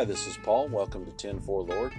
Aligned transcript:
Hi, 0.00 0.06
this 0.06 0.26
is 0.26 0.38
Paul. 0.38 0.66
Welcome 0.68 1.04
to 1.04 1.12
10 1.12 1.40
4 1.40 1.62
Lord. 1.62 1.92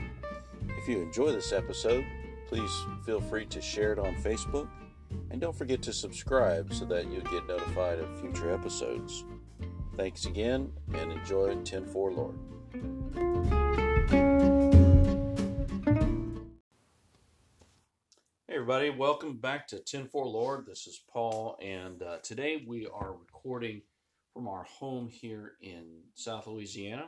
If 0.69 0.87
you 0.87 1.03
enjoy 1.03 1.33
this 1.33 1.53
episode, 1.53 2.03
please 2.47 2.71
feel 3.05 3.21
free 3.21 3.45
to 3.45 3.61
share 3.61 3.93
it 3.93 3.99
on 3.99 4.15
Facebook 4.15 4.67
and 5.29 5.39
don't 5.39 5.55
forget 5.55 5.83
to 5.83 5.93
subscribe 5.93 6.73
so 6.73 6.83
that 6.85 7.11
you'll 7.11 7.21
get 7.21 7.45
notified 7.45 7.99
of 7.99 8.19
future 8.19 8.51
episodes. 8.51 9.23
Thanks 9.97 10.25
again 10.25 10.71
and 10.95 11.11
enjoy 11.11 11.55
10 11.57 11.85
4 11.85 12.11
Lord. 12.11 12.39
Hey, 18.47 18.55
everybody, 18.55 18.89
welcome 18.89 19.37
back 19.37 19.67
to 19.67 19.77
10 19.77 20.07
4 20.07 20.25
Lord. 20.25 20.65
This 20.65 20.87
is 20.87 21.03
Paul, 21.07 21.55
and 21.61 22.01
uh, 22.01 22.17
today 22.23 22.63
we 22.67 22.87
are 22.87 23.13
recording 23.13 23.83
from 24.33 24.47
our 24.47 24.63
home 24.63 25.07
here 25.07 25.51
in 25.61 25.85
South 26.15 26.47
Louisiana. 26.47 27.07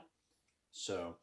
So, 0.75 1.17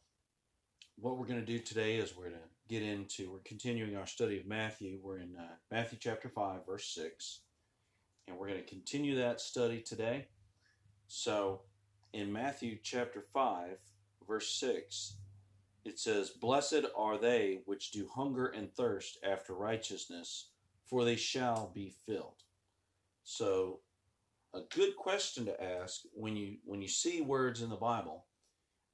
what 0.95 1.19
we're 1.19 1.27
going 1.27 1.41
to 1.41 1.45
do 1.45 1.59
today 1.59 1.97
is 1.97 2.17
we're 2.17 2.29
going 2.29 2.37
to 2.37 2.49
get 2.69 2.85
into, 2.85 3.33
we're 3.33 3.41
continuing 3.41 3.97
our 3.97 4.07
study 4.07 4.39
of 4.39 4.47
Matthew. 4.47 5.01
We're 5.03 5.19
in 5.19 5.35
uh, 5.37 5.43
Matthew 5.73 5.99
chapter 6.01 6.29
5, 6.29 6.65
verse 6.65 6.87
6, 6.95 7.41
and 8.29 8.39
we're 8.39 8.47
going 8.47 8.63
to 8.63 8.71
continue 8.71 9.17
that 9.17 9.41
study 9.41 9.81
today. 9.81 10.29
So, 11.09 11.63
in 12.13 12.33
Matthew 12.33 12.79
chapter 12.81 13.25
5, 13.35 13.77
verse 14.27 14.49
6, 14.51 15.17
it 15.85 15.99
says, 15.99 16.31
Blessed 16.31 16.87
are 16.97 17.19
they 17.19 17.63
which 17.65 17.91
do 17.91 18.09
hunger 18.15 18.47
and 18.47 18.73
thirst 18.73 19.19
after 19.25 19.53
righteousness, 19.53 20.51
for 20.87 21.05
they 21.05 21.17
shall 21.17 21.73
be 21.75 21.93
filled. 22.07 22.45
So, 23.25 23.81
a 24.55 24.61
good 24.73 24.95
question 24.95 25.45
to 25.47 25.61
ask 25.61 26.03
when 26.15 26.37
you 26.37 26.59
when 26.65 26.81
you 26.83 26.89
see 26.89 27.21
words 27.21 27.63
in 27.63 27.69
the 27.69 27.77
Bible 27.77 28.27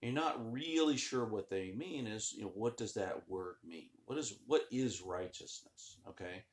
you're 0.03 0.13
not 0.13 0.53
really 0.53 0.97
sure 0.97 1.25
what 1.25 1.51
they 1.51 1.73
mean 1.77 2.07
is 2.07 2.33
you 2.37 2.43
know 2.43 2.53
what 2.55 2.77
does 2.77 2.95
that 2.95 3.23
word 3.29 3.57
mean? 3.67 3.89
What 4.05 4.19
is 4.19 4.35
what 4.47 4.63
is 4.71 5.03
righteousness? 5.03 5.99
Okay? 6.09 6.45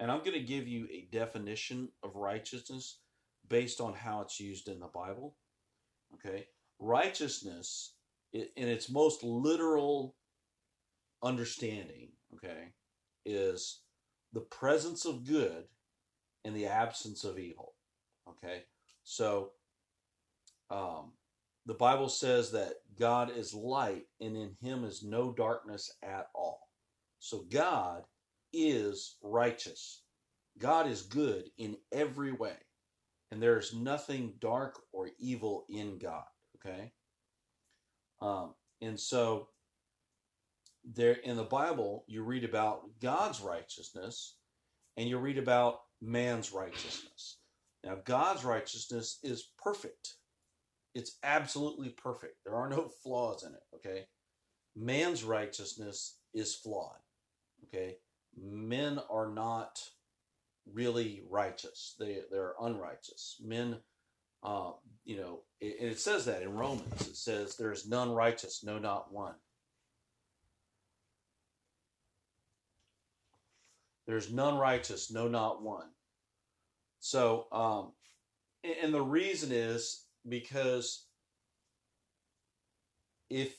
And 0.00 0.10
i'm 0.10 0.20
going 0.20 0.32
to 0.32 0.40
give 0.40 0.66
you 0.66 0.86
a 0.90 1.08
definition 1.12 1.88
of 2.02 2.16
righteousness 2.16 2.98
based 3.48 3.80
on 3.80 3.94
how 3.94 4.20
it's 4.20 4.40
used 4.40 4.68
in 4.68 4.80
the 4.80 4.86
bible. 4.86 5.36
Okay? 6.14 6.46
Righteousness 6.78 7.94
in 8.32 8.68
its 8.68 8.90
most 8.90 9.22
literal 9.22 10.16
understanding 11.22 12.08
okay 12.34 12.72
is 13.24 13.80
the 14.32 14.40
presence 14.40 15.04
of 15.04 15.24
good 15.24 15.64
and 16.44 16.54
the 16.54 16.66
absence 16.66 17.24
of 17.24 17.38
evil. 17.38 17.74
Okay? 18.28 18.62
So 19.02 19.50
um 20.70 21.12
the 21.66 21.74
Bible 21.74 22.08
says 22.08 22.50
that 22.52 22.74
God 22.98 23.30
is 23.34 23.54
light 23.54 24.04
and 24.20 24.36
in 24.36 24.56
him 24.60 24.84
is 24.84 25.02
no 25.02 25.32
darkness 25.32 25.90
at 26.02 26.26
all. 26.34 26.68
So 27.18 27.46
God 27.50 28.04
is 28.52 29.16
righteous. 29.22 30.02
God 30.58 30.86
is 30.86 31.02
good 31.02 31.50
in 31.58 31.76
every 31.92 32.32
way. 32.32 32.56
And 33.30 33.42
there's 33.42 33.74
nothing 33.74 34.34
dark 34.40 34.78
or 34.92 35.10
evil 35.18 35.64
in 35.68 35.98
God. 35.98 36.24
Okay? 36.56 36.92
Um, 38.20 38.54
and 38.80 39.00
so 39.00 39.48
there 40.84 41.14
in 41.14 41.36
the 41.36 41.44
Bible, 41.44 42.04
you 42.06 42.22
read 42.22 42.44
about 42.44 42.82
God's 43.00 43.40
righteousness 43.40 44.36
and 44.96 45.08
you 45.08 45.18
read 45.18 45.38
about 45.38 45.80
man's 46.00 46.52
righteousness. 46.52 47.38
Now, 47.82 47.96
God's 48.04 48.44
righteousness 48.44 49.18
is 49.22 49.50
perfect. 49.62 50.14
It's 50.94 51.18
absolutely 51.22 51.90
perfect. 51.90 52.36
There 52.44 52.54
are 52.54 52.68
no 52.68 52.88
flaws 53.02 53.42
in 53.44 53.52
it, 53.52 53.62
okay? 53.76 54.06
Man's 54.76 55.24
righteousness 55.24 56.18
is 56.34 56.54
flawed, 56.54 56.98
okay? 57.66 57.96
Men 58.36 59.00
are 59.10 59.28
not 59.28 59.80
really 60.72 61.22
righteous. 61.28 61.94
They 61.98 62.20
they're 62.30 62.54
unrighteous. 62.60 63.36
Men 63.44 63.76
uh, 64.44 64.72
you 65.04 65.16
know, 65.16 65.40
it, 65.60 65.76
and 65.80 65.90
it 65.90 65.98
says 65.98 66.26
that 66.26 66.42
in 66.42 66.54
Romans. 66.54 67.08
It 67.08 67.16
says 67.16 67.56
there 67.56 67.72
is 67.72 67.88
none 67.88 68.12
righteous, 68.12 68.62
no 68.62 68.78
not 68.78 69.12
one. 69.12 69.34
There's 74.06 74.30
none 74.30 74.58
righteous, 74.58 75.10
no 75.10 75.28
not 75.28 75.62
one. 75.62 75.88
So, 77.00 77.46
um, 77.52 77.92
and 78.82 78.92
the 78.92 79.02
reason 79.02 79.50
is 79.50 80.03
because 80.28 81.06
if 83.30 83.56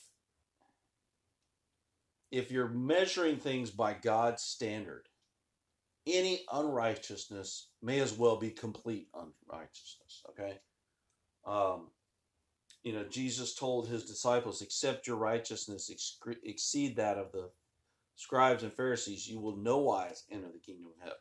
if 2.32 2.50
you're 2.50 2.68
measuring 2.68 3.36
things 3.38 3.70
by 3.70 3.94
God's 3.94 4.42
standard, 4.42 5.08
any 6.06 6.44
unrighteousness 6.52 7.68
may 7.82 8.00
as 8.00 8.12
well 8.12 8.36
be 8.36 8.50
complete 8.50 9.08
unrighteousness. 9.14 10.22
Okay, 10.30 10.58
um, 11.46 11.88
you 12.82 12.92
know 12.92 13.04
Jesus 13.04 13.54
told 13.54 13.88
his 13.88 14.04
disciples, 14.04 14.62
"Except 14.62 15.06
your 15.06 15.16
righteousness 15.16 15.90
exceed 16.42 16.96
that 16.96 17.18
of 17.18 17.32
the 17.32 17.50
scribes 18.16 18.62
and 18.62 18.72
Pharisees, 18.72 19.28
you 19.28 19.40
will 19.40 19.56
no 19.56 19.78
wise 19.78 20.24
enter 20.30 20.50
the 20.52 20.58
kingdom 20.58 20.88
of 20.88 21.02
heaven." 21.02 21.18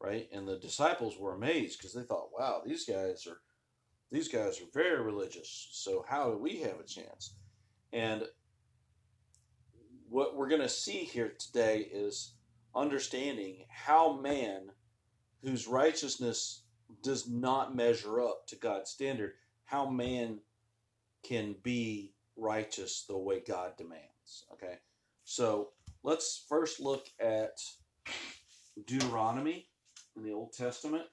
Right, 0.00 0.28
and 0.32 0.46
the 0.46 0.58
disciples 0.58 1.16
were 1.16 1.34
amazed 1.34 1.78
because 1.78 1.94
they 1.94 2.02
thought, 2.02 2.32
"Wow, 2.32 2.62
these 2.64 2.84
guys 2.84 3.26
are." 3.26 3.40
These 4.14 4.28
guys 4.28 4.60
are 4.60 4.66
very 4.72 5.02
religious. 5.02 5.68
So 5.72 6.04
how 6.08 6.30
do 6.30 6.38
we 6.38 6.58
have 6.60 6.78
a 6.78 6.86
chance? 6.86 7.34
And 7.92 8.22
what 10.08 10.36
we're 10.36 10.48
going 10.48 10.60
to 10.60 10.68
see 10.68 10.98
here 10.98 11.32
today 11.38 11.88
is 11.92 12.34
understanding 12.76 13.64
how 13.68 14.12
man 14.12 14.70
whose 15.42 15.66
righteousness 15.66 16.62
does 17.02 17.28
not 17.28 17.74
measure 17.74 18.20
up 18.20 18.46
to 18.46 18.56
God's 18.56 18.90
standard, 18.90 19.32
how 19.64 19.88
man 19.90 20.38
can 21.24 21.56
be 21.62 22.12
righteous 22.36 23.04
the 23.08 23.18
way 23.18 23.42
God 23.46 23.76
demands. 23.76 24.44
Okay. 24.52 24.78
So 25.24 25.70
let's 26.04 26.44
first 26.48 26.80
look 26.80 27.06
at 27.18 27.58
Deuteronomy 28.86 29.68
in 30.16 30.22
the 30.22 30.32
Old 30.32 30.52
Testament. 30.52 31.04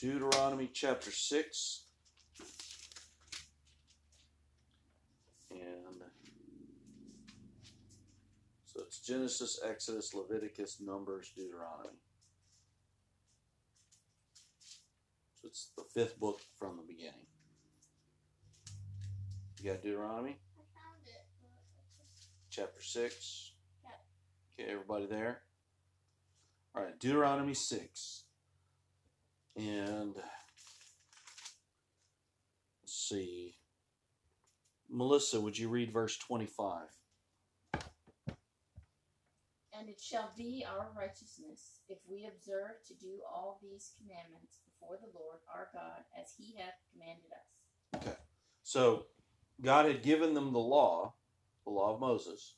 Deuteronomy 0.00 0.70
chapter 0.72 1.10
6. 1.10 1.84
And 5.50 5.60
so 8.64 8.80
it's 8.80 8.98
Genesis, 9.00 9.60
Exodus, 9.62 10.14
Leviticus, 10.14 10.80
Numbers, 10.80 11.32
Deuteronomy. 11.36 11.98
So 15.34 15.48
it's 15.48 15.70
the 15.76 15.84
fifth 15.92 16.18
book 16.18 16.40
from 16.58 16.78
the 16.78 16.82
beginning. 16.82 17.26
You 19.62 19.70
got 19.70 19.82
Deuteronomy? 19.82 20.38
I 20.56 20.62
found 20.80 21.06
it. 21.06 21.26
Chapter 22.48 22.80
6. 22.80 23.52
Yeah. 23.84 23.90
Okay, 24.64 24.72
everybody 24.72 25.04
there? 25.04 25.42
All 26.74 26.84
right, 26.84 26.98
Deuteronomy 26.98 27.52
6. 27.52 28.24
And 29.56 30.14
let's 32.82 32.94
see. 32.94 33.56
Melissa, 34.88 35.40
would 35.40 35.58
you 35.58 35.68
read 35.68 35.92
verse 35.92 36.16
25? 36.18 36.82
And 39.72 39.88
it 39.88 40.00
shall 40.00 40.32
be 40.36 40.64
our 40.68 40.90
righteousness 40.96 41.80
if 41.88 41.98
we 42.08 42.26
observe 42.26 42.82
to 42.88 42.94
do 42.94 43.20
all 43.26 43.58
these 43.62 43.92
commandments 43.98 44.58
before 44.66 44.98
the 45.00 45.08
Lord 45.18 45.38
our 45.52 45.68
God 45.72 46.02
as 46.20 46.34
he 46.36 46.54
hath 46.58 46.74
commanded 46.92 47.30
us. 47.32 48.02
Okay. 48.02 48.16
So 48.62 49.06
God 49.62 49.86
had 49.86 50.02
given 50.02 50.34
them 50.34 50.52
the 50.52 50.58
law, 50.58 51.14
the 51.64 51.70
law 51.70 51.94
of 51.94 52.00
Moses, 52.00 52.56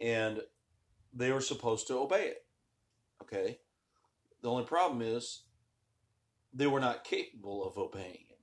and 0.00 0.40
they 1.12 1.30
were 1.32 1.40
supposed 1.40 1.86
to 1.88 1.98
obey 1.98 2.28
it. 2.28 2.44
Okay. 3.22 3.58
The 4.42 4.50
only 4.50 4.64
problem 4.64 5.02
is 5.02 5.42
they 6.52 6.66
were 6.66 6.80
not 6.80 7.04
capable 7.04 7.64
of 7.64 7.78
obeying 7.78 8.24
it. 8.28 8.38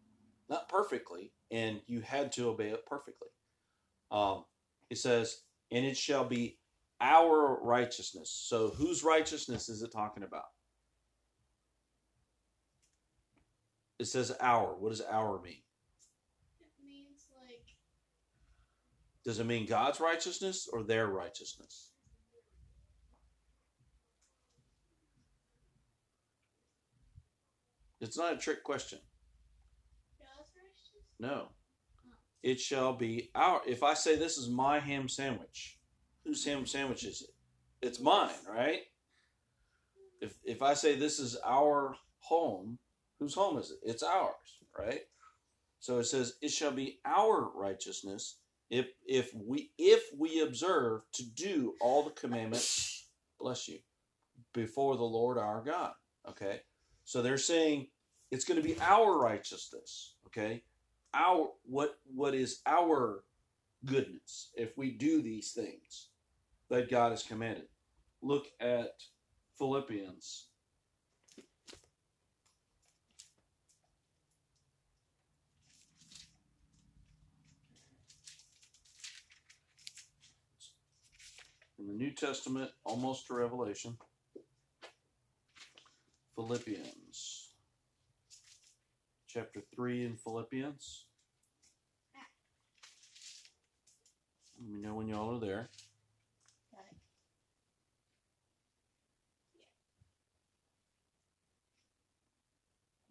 Not 0.50 0.69
perfectly, 0.69 1.33
and 1.51 1.81
you 1.88 2.01
had 2.01 2.31
to 2.33 2.50
obey 2.50 2.69
it 2.69 2.86
perfectly. 2.86 3.27
Um, 4.12 4.45
it 4.89 4.98
says, 4.98 5.42
and 5.71 5.86
it 5.86 5.98
shall 5.98 6.24
be 6.24 6.57
our 7.01 7.59
righteousness. 7.62 8.31
So, 8.48 8.69
whose 8.69 9.04
righteousness 9.04 9.69
is 9.69 9.81
it 9.81 9.92
talking 9.92 10.24
about? 10.24 10.45
It 14.00 14.06
says 14.06 14.36
our. 14.39 14.75
What 14.75 14.89
does 14.89 15.01
our 15.01 15.42
mean? 15.42 15.63
It 16.62 16.86
means 16.86 17.27
like 17.42 17.65
Does 19.25 19.39
it 19.39 19.45
mean 19.45 19.65
God's 19.65 20.00
righteousness 20.00 20.69
or 20.71 20.83
their 20.83 21.07
righteousness? 21.07 21.92
It's 28.07 28.18
not 28.18 28.33
a 28.33 28.38
trick 28.38 28.63
question. 28.63 29.00
No. 31.19 31.50
It 32.42 32.59
shall 32.59 32.94
be 32.94 33.30
our. 33.36 33.62
If 33.68 33.83
I 33.83 33.94
say 33.95 34.15
this 34.15 34.38
is 34.38 34.50
my 34.50 34.80
ham 34.80 35.09
sandwich, 35.09 35.77
whose 36.24 36.45
ham 36.45 36.65
sandwich 36.65 37.04
is 37.04 37.21
it? 37.21 37.86
It's 37.86 38.00
mine, 38.00 38.30
right? 38.50 38.81
If 40.21 40.38
if 40.45 40.62
I 40.62 40.74
say 40.74 40.95
this 40.95 41.19
is 41.19 41.38
our 41.45 41.95
home, 42.19 42.80
whose 43.19 43.33
home 43.33 43.57
is 43.57 43.71
it? 43.71 43.80
It's 43.83 44.04
ours, 44.04 44.63
right? 44.77 45.01
So 45.80 46.00
it 46.00 46.06
says 46.06 46.38
it 46.42 46.51
shall 46.51 46.71
be 46.71 47.00
our 47.06 47.50
righteousness 47.53 48.38
if 48.69 48.88
if 49.06 49.33
we 49.36 49.71
if 49.77 50.03
we 50.18 50.42
observe 50.42 51.01
to 51.13 51.24
do 51.25 51.74
all 51.81 52.03
the 52.03 52.12
commandments, 52.12 53.10
bless 53.38 53.68
you, 53.68 53.80
before 54.53 54.95
the 54.95 55.03
Lord 55.03 55.38
our 55.38 55.62
God. 55.62 55.92
Okay? 56.30 56.62
So 57.07 57.21
they're 57.21 57.38
saying 57.38 57.88
it's 58.31 58.45
going 58.45 58.62
to 58.62 58.68
be 58.68 58.79
our 58.81 59.18
righteousness, 59.18 60.15
okay? 60.27 60.63
Our 61.13 61.50
what 61.63 62.00
what 62.13 62.33
is 62.35 62.62
our 62.65 63.24
goodness 63.85 64.51
if 64.56 64.77
we 64.77 64.91
do 64.91 65.21
these 65.21 65.51
things 65.51 66.09
that 66.69 66.89
God 66.89 67.12
has 67.12 67.24
commanded. 67.24 67.68
Look 68.21 68.47
at 68.59 68.91
Philippians 69.57 70.47
in 81.79 81.88
the 81.88 81.94
New 81.94 82.12
Testament, 82.12 82.71
almost 82.83 83.27
to 83.27 83.35
Revelation. 83.35 83.97
Philippians, 86.35 87.47
chapter 89.38 89.62
3 89.75 90.04
in 90.04 90.16
Philippians. 90.16 91.06
Let 94.60 94.68
me 94.74 94.81
know 94.81 94.95
when 94.95 95.07
y'all 95.07 95.36
are 95.36 95.39
there. 95.39 95.69
Got 96.74 96.81
it. 96.89 96.98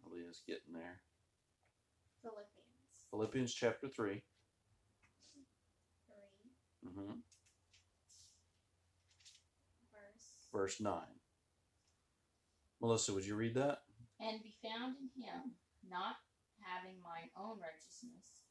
Aaliyah's 0.05 0.41
getting 0.45 0.73
there. 0.73 0.99
Philippians 2.21 3.07
Philippians 3.11 3.53
chapter 3.53 3.87
3. 3.87 4.13
3, 4.13 4.21
Mm-hmm. 6.87 7.11
verse. 9.93 10.37
verse 10.53 10.79
9. 10.81 10.93
Melissa, 12.81 13.13
would 13.13 13.25
you 13.25 13.35
read 13.35 13.55
that? 13.55 13.81
And 14.19 14.41
be 14.43 14.53
found 14.63 14.95
in 14.97 15.21
him, 15.21 15.51
not 15.89 16.15
having 16.61 17.01
mine 17.01 17.29
own 17.37 17.59
righteousness, 17.59 18.45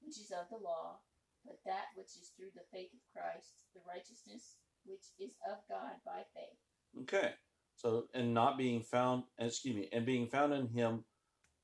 which 0.00 0.18
is 0.18 0.32
of 0.32 0.48
the 0.50 0.62
law, 0.62 1.00
but 1.44 1.58
that 1.66 1.92
which 1.96 2.16
is 2.16 2.32
through 2.36 2.50
the 2.54 2.66
faith 2.72 2.90
of 2.92 3.02
Christ, 3.12 3.66
the 3.74 3.80
righteousness 3.86 4.56
which 4.84 5.12
is 5.18 5.36
of 5.46 5.58
God 5.68 5.98
by 6.04 6.22
faith. 6.34 6.58
Okay. 7.02 7.34
So, 7.76 8.04
and 8.14 8.34
not 8.34 8.58
being 8.58 8.82
found, 8.82 9.24
excuse 9.38 9.74
me, 9.74 9.88
and 9.92 10.06
being 10.06 10.28
found 10.28 10.52
in 10.52 10.68
him, 10.68 11.04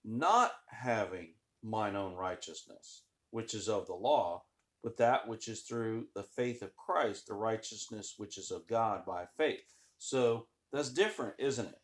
not 0.05 0.53
having 0.69 1.35
mine 1.63 1.97
own 1.97 2.15
righteousness, 2.15 3.03
which 3.31 3.55
is 3.55 3.69
of 3.69 3.87
the 3.87 3.95
law, 3.95 4.45
but 4.83 4.97
that 4.97 5.29
which 5.29 5.49
is 5.49 5.63
through 5.63 6.07
the 6.15 6.23
faith 6.23 6.63
of 6.63 6.77
Christ, 6.77 7.27
the 7.27 7.35
righteousness 7.35 8.15
which 8.17 8.39
is 8.39 8.51
of 8.51 8.67
God 8.67 9.05
by 9.05 9.27
faith. 9.37 9.75
So 9.99 10.47
that's 10.73 10.91
different, 10.91 11.35
isn't 11.39 11.67
it? 11.67 11.81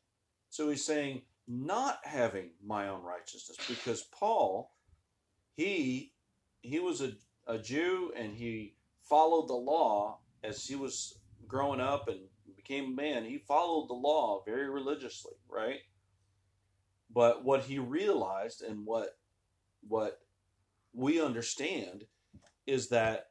So 0.51 0.71
he's 0.71 0.85
saying, 0.85 1.23
not 1.47 1.99
having 2.05 2.51
my 2.65 2.89
own 2.89 3.03
righteousness, 3.03 3.59
because 3.69 4.03
Paul, 4.19 4.73
he 5.57 6.13
he 6.63 6.81
was 6.81 7.01
a, 7.03 7.13
a 7.47 7.59
Jew 7.59 8.13
and 8.17 8.35
he 8.35 8.75
followed 9.03 9.49
the 9.49 9.55
law 9.55 10.21
as 10.43 10.65
he 10.65 10.75
was 10.75 11.19
growing 11.47 11.81
up 11.81 12.09
and 12.09 12.21
became 12.57 12.87
a 12.87 12.97
man. 12.97 13.25
He 13.25 13.39
followed 13.39 13.89
the 13.89 13.95
law 13.95 14.43
very 14.47 14.71
religiously, 14.71 15.35
right? 15.49 15.81
But 17.13 17.45
what 17.45 17.65
he 17.65 17.79
realized 17.79 18.63
and 18.63 18.87
what 18.87 19.19
what 19.87 20.19
we 20.95 21.21
understand 21.21 22.05
is 22.67 22.89
that 22.89 23.27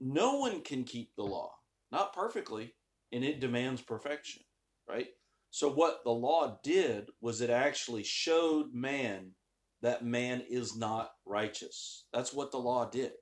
no 0.00 0.36
one 0.36 0.60
can 0.60 0.84
keep 0.84 1.14
the 1.16 1.22
law, 1.22 1.52
not 1.90 2.12
perfectly, 2.12 2.74
and 3.12 3.24
it 3.24 3.40
demands 3.40 3.80
perfection, 3.80 4.42
right? 4.88 5.08
So, 5.54 5.70
what 5.70 6.02
the 6.02 6.10
law 6.10 6.58
did 6.64 7.10
was 7.20 7.40
it 7.40 7.48
actually 7.48 8.02
showed 8.02 8.74
man 8.74 9.34
that 9.82 10.04
man 10.04 10.42
is 10.50 10.76
not 10.76 11.12
righteous. 11.24 12.06
That's 12.12 12.32
what 12.32 12.50
the 12.50 12.58
law 12.58 12.90
did. 12.90 13.12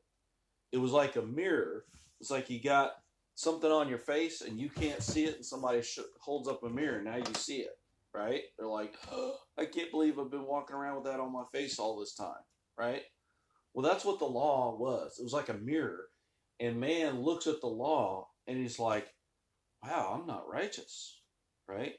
It 0.73 0.79
was 0.79 0.93
like 0.93 1.17
a 1.17 1.21
mirror. 1.21 1.85
It's 2.23 2.31
like 2.31 2.49
you 2.49 2.59
got 2.63 2.93
something 3.35 3.71
on 3.71 3.91
your 3.91 3.99
face 3.99 4.41
and 4.41 4.59
you 4.59 4.71
can't 4.71 5.03
see 5.03 5.27
it, 5.27 5.37
and 5.37 5.45
somebody 5.45 5.83
sh- 5.83 5.99
holds 6.23 6.49
up 6.49 6.63
a 6.63 6.71
mirror, 6.71 6.97
and 6.97 7.05
now 7.05 7.17
you 7.17 7.35
see 7.37 7.59
it, 7.59 7.79
right? 8.15 8.41
They're 8.59 8.67
like, 8.67 8.95
oh, 9.13 9.37
I 9.59 9.67
can't 9.67 9.91
believe 9.91 10.19
I've 10.19 10.31
been 10.31 10.47
walking 10.47 10.75
around 10.75 10.95
with 10.95 11.05
that 11.05 11.21
on 11.21 11.35
my 11.35 11.45
face 11.53 11.79
all 11.79 12.01
this 12.01 12.15
time, 12.15 12.43
right? 12.79 13.03
Well, 13.75 13.87
that's 13.87 14.07
what 14.07 14.21
the 14.21 14.25
law 14.25 14.75
was. 14.75 15.19
It 15.21 15.23
was 15.23 15.35
like 15.35 15.51
a 15.51 15.55
mirror. 15.55 16.07
And 16.59 16.81
man 16.81 17.21
looks 17.21 17.47
at 17.47 17.61
the 17.61 17.67
law 17.67 18.29
and 18.47 18.57
he's 18.57 18.79
like, 18.79 19.09
wow, 19.85 20.19
I'm 20.19 20.27
not 20.27 20.49
righteous, 20.49 21.21
right? 21.69 21.93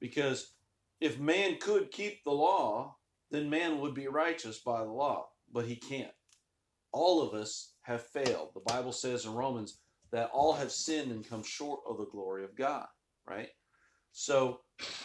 Because 0.00 0.52
if 1.00 1.18
man 1.18 1.58
could 1.60 1.90
keep 1.90 2.24
the 2.24 2.32
law, 2.32 2.96
then 3.30 3.50
man 3.50 3.78
would 3.80 3.94
be 3.94 4.08
righteous 4.08 4.58
by 4.58 4.82
the 4.82 4.90
law, 4.90 5.28
but 5.52 5.66
he 5.66 5.76
can't. 5.76 6.12
All 6.92 7.22
of 7.22 7.34
us 7.34 7.74
have 7.82 8.06
failed. 8.06 8.50
The 8.54 8.72
Bible 8.72 8.92
says 8.92 9.24
in 9.24 9.32
Romans 9.32 9.78
that 10.10 10.30
all 10.32 10.52
have 10.54 10.72
sinned 10.72 11.12
and 11.12 11.28
come 11.28 11.42
short 11.42 11.80
of 11.88 11.98
the 11.98 12.06
glory 12.06 12.44
of 12.44 12.56
God, 12.56 12.86
right? 13.26 13.50
So 14.12 14.60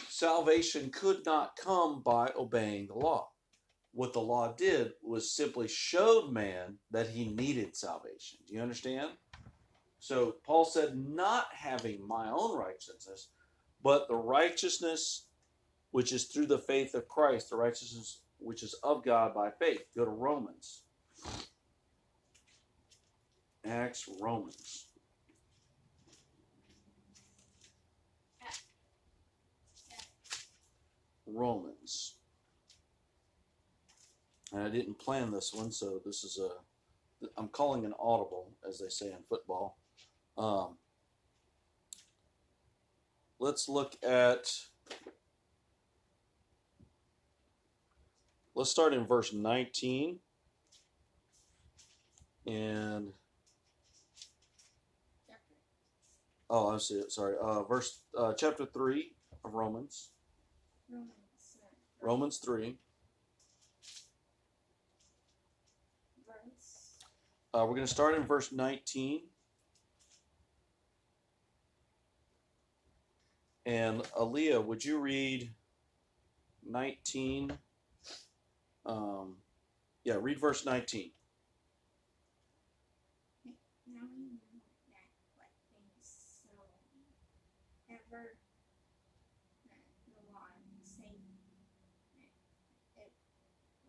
salvation 0.08 0.90
could 0.90 1.24
not 1.24 1.56
come 1.56 2.02
by 2.02 2.32
obeying 2.36 2.88
the 2.88 2.94
law 2.94 3.28
what 3.96 4.12
the 4.12 4.20
law 4.20 4.52
did 4.52 4.92
was 5.02 5.34
simply 5.34 5.66
showed 5.66 6.30
man 6.30 6.76
that 6.90 7.08
he 7.08 7.28
needed 7.28 7.74
salvation. 7.74 8.38
Do 8.46 8.54
you 8.54 8.60
understand? 8.60 9.12
So 9.98 10.36
Paul 10.44 10.66
said, 10.66 10.98
not 10.98 11.46
having 11.54 12.06
my 12.06 12.30
own 12.30 12.58
righteousness, 12.58 13.30
but 13.82 14.08
the 14.08 14.16
righteousness 14.16 15.26
which 15.90 16.12
is 16.12 16.24
through 16.24 16.46
the 16.46 16.58
faith 16.58 16.94
of 16.94 17.08
Christ, 17.08 17.50
the 17.50 17.56
righteousness 17.56 18.20
which 18.38 18.62
is 18.62 18.74
of 18.82 19.04
God 19.04 19.34
by 19.34 19.50
faith. 19.50 19.82
Go 19.96 20.04
to 20.04 20.10
Romans. 20.10 20.82
Acts, 23.64 24.08
Romans. 24.20 24.86
Romans. 31.26 32.16
And 34.52 34.62
I 34.62 34.68
didn't 34.68 34.98
plan 34.98 35.32
this 35.32 35.52
one, 35.52 35.72
so 35.72 36.00
this 36.04 36.22
is 36.24 36.38
a. 36.38 36.50
I'm 37.36 37.48
calling 37.48 37.84
an 37.84 37.94
audible, 37.98 38.52
as 38.68 38.78
they 38.78 38.88
say 38.88 39.06
in 39.06 39.18
football. 39.28 39.78
Um, 40.38 40.76
let's 43.38 43.68
look 43.68 43.96
at. 44.02 44.52
Let's 48.54 48.70
start 48.70 48.94
in 48.94 49.06
verse 49.06 49.32
19. 49.32 50.18
And. 52.46 53.12
Oh, 56.48 56.74
I 56.74 56.78
see 56.78 57.02
sorry. 57.08 57.34
sorry. 57.34 57.34
Uh, 57.40 57.62
verse 57.64 58.02
uh, 58.16 58.32
chapter 58.34 58.66
three 58.66 59.12
of 59.44 59.54
Romans. 59.54 60.10
Romans. 60.88 61.10
uh, 61.60 62.06
Romans 62.06 62.38
three. 62.38 62.78
Uh, 67.56 67.60
we're 67.60 67.74
going 67.74 67.86
to 67.86 67.86
start 67.86 68.14
in 68.14 68.22
verse 68.22 68.52
19. 68.52 69.22
And 73.66 74.02
Aaliyah, 74.16 74.64
would 74.64 74.84
you 74.84 74.98
read 74.98 75.50
19? 76.64 77.58
Um, 78.86 79.36
yeah, 80.04 80.16
read 80.20 80.40
verse 80.40 80.64
19. 80.64 81.10
Now 83.86 84.02
we 84.14 84.24
know 84.36 84.60
that 84.92 85.08
what 85.34 85.50
things 85.72 86.06
sown, 86.42 86.70
ever 87.90 88.36
that 89.68 89.82
the 90.14 90.22
law 90.32 90.46
say 90.82 91.16
it 92.96 93.12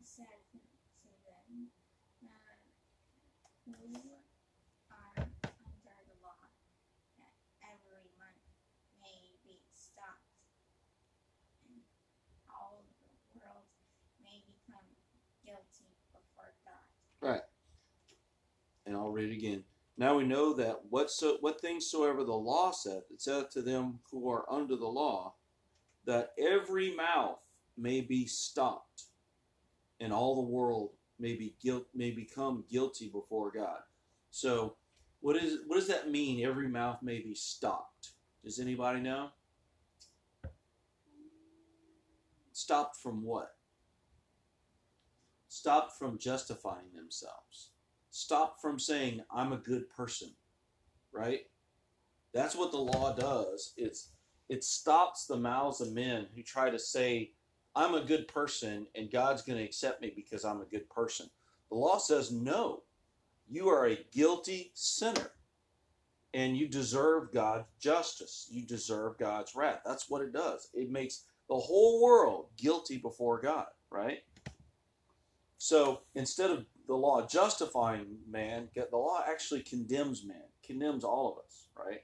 says 0.04 0.44
so 1.04 1.10
then 1.26 1.70
uh, 2.42 2.64
who 18.86 19.07
read 19.18 19.32
it 19.32 19.36
again. 19.36 19.64
Now 19.98 20.16
we 20.16 20.26
know 20.26 20.54
that 20.54 20.82
what 20.90 21.10
so, 21.10 21.38
what 21.42 21.60
things 21.60 21.90
soever 21.90 22.24
the 22.24 22.34
law 22.34 22.72
saith, 22.72 23.06
it 23.12 23.22
saith 23.22 23.50
to 23.52 23.64
them 23.64 24.00
who 24.12 24.30
are 24.30 24.46
under 24.52 24.76
the 24.76 24.88
law, 24.88 25.34
that 26.06 26.34
every 26.40 26.96
mouth 26.96 27.40
may 27.76 28.02
be 28.02 28.28
stopped, 28.28 29.06
and 30.00 30.14
all 30.14 30.36
the 30.36 30.50
world 30.50 30.92
may 31.20 31.34
be 31.34 31.56
guilt 31.62 31.88
may 31.96 32.12
become 32.12 32.64
guilty 32.70 33.08
before 33.08 33.52
God. 33.52 33.80
So, 34.30 34.76
what 35.22 35.36
is 35.36 35.60
what 35.66 35.78
does 35.78 35.88
that 35.88 36.12
mean? 36.12 36.46
Every 36.46 36.68
mouth 36.68 37.02
may 37.02 37.20
be 37.20 37.34
stopped. 37.34 38.12
Does 38.44 38.60
anybody 38.60 39.00
know? 39.00 39.30
Stopped 42.54 42.98
from 42.98 43.24
what? 43.24 43.56
Stopped 45.48 45.98
from 45.98 46.20
justifying 46.20 46.94
themselves. 46.96 47.72
Stopped 48.18 48.64
from 48.64 48.80
saying 48.80 49.22
I'm 49.30 49.54
a 49.54 49.58
good 49.58 49.92
person, 49.92 50.30
right? 51.12 51.42
That's 52.34 52.56
what 52.56 52.72
the 52.72 52.80
law 52.80 53.14
does. 53.14 53.76
It's 53.78 54.10
it 54.50 54.64
stops 54.64 55.28
the 55.28 55.38
mouths 55.38 55.82
of 55.82 55.94
men 55.94 56.26
who 56.34 56.42
try 56.42 56.72
to 56.72 56.80
say 56.80 57.34
I'm 57.76 57.94
a 57.94 58.02
good 58.02 58.28
person 58.28 58.88
and 58.96 59.12
God's 59.12 59.44
going 59.44 59.60
to 59.60 59.64
accept 59.64 60.02
me 60.02 60.14
because 60.16 60.46
I'm 60.46 60.62
a 60.62 60.66
good 60.66 60.90
person. 60.90 61.30
The 61.70 61.78
law 61.78 62.00
says 62.00 62.32
no. 62.32 62.82
You 63.48 63.70
are 63.70 63.86
a 63.86 64.00
guilty 64.12 64.72
sinner 64.74 65.30
and 66.34 66.58
you 66.58 66.68
deserve 66.68 67.32
God's 67.32 67.68
justice. 67.80 68.48
You 68.50 68.66
deserve 68.66 69.20
God's 69.20 69.56
wrath. 69.56 69.82
That's 69.86 70.10
what 70.10 70.24
it 70.24 70.34
does. 70.34 70.72
It 70.74 70.90
makes 70.90 71.26
the 71.50 71.56
whole 71.56 72.02
world 72.02 72.48
guilty 72.58 72.98
before 72.98 73.40
God, 73.40 73.68
right? 73.92 74.24
So 75.60 76.02
instead 76.16 76.50
of 76.50 76.66
the 76.88 76.96
law 76.96 77.26
justifying 77.28 78.18
man, 78.30 78.70
the 78.74 78.88
law 78.92 79.24
actually 79.28 79.62
condemns 79.62 80.26
man, 80.26 80.48
condemns 80.66 81.04
all 81.04 81.32
of 81.32 81.46
us, 81.46 81.68
right? 81.78 82.02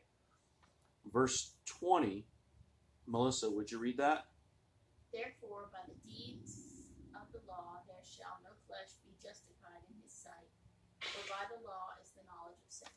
Verse 1.12 1.52
20, 1.66 2.26
Melissa, 3.08 3.50
would 3.50 3.72
you 3.72 3.80
read 3.80 3.98
that? 3.98 4.26
Therefore, 5.14 5.70
by 5.72 5.80
the 5.88 5.96
deeds 6.10 6.56
of 7.16 7.32
the 7.32 7.40
law, 7.48 7.82
there 7.88 8.04
shall 8.04 8.40
no 8.44 8.50
flesh 8.68 8.98
be 9.06 9.12
justified 9.22 9.84
in 9.90 9.96
his 10.04 10.12
sight, 10.12 10.50
for 11.00 11.30
by 11.30 11.46
the 11.50 11.64
law 11.66 11.90
is 12.02 12.10
the 12.12 12.24
knowledge 12.26 12.58
of 12.66 12.72
sin. 12.74 12.88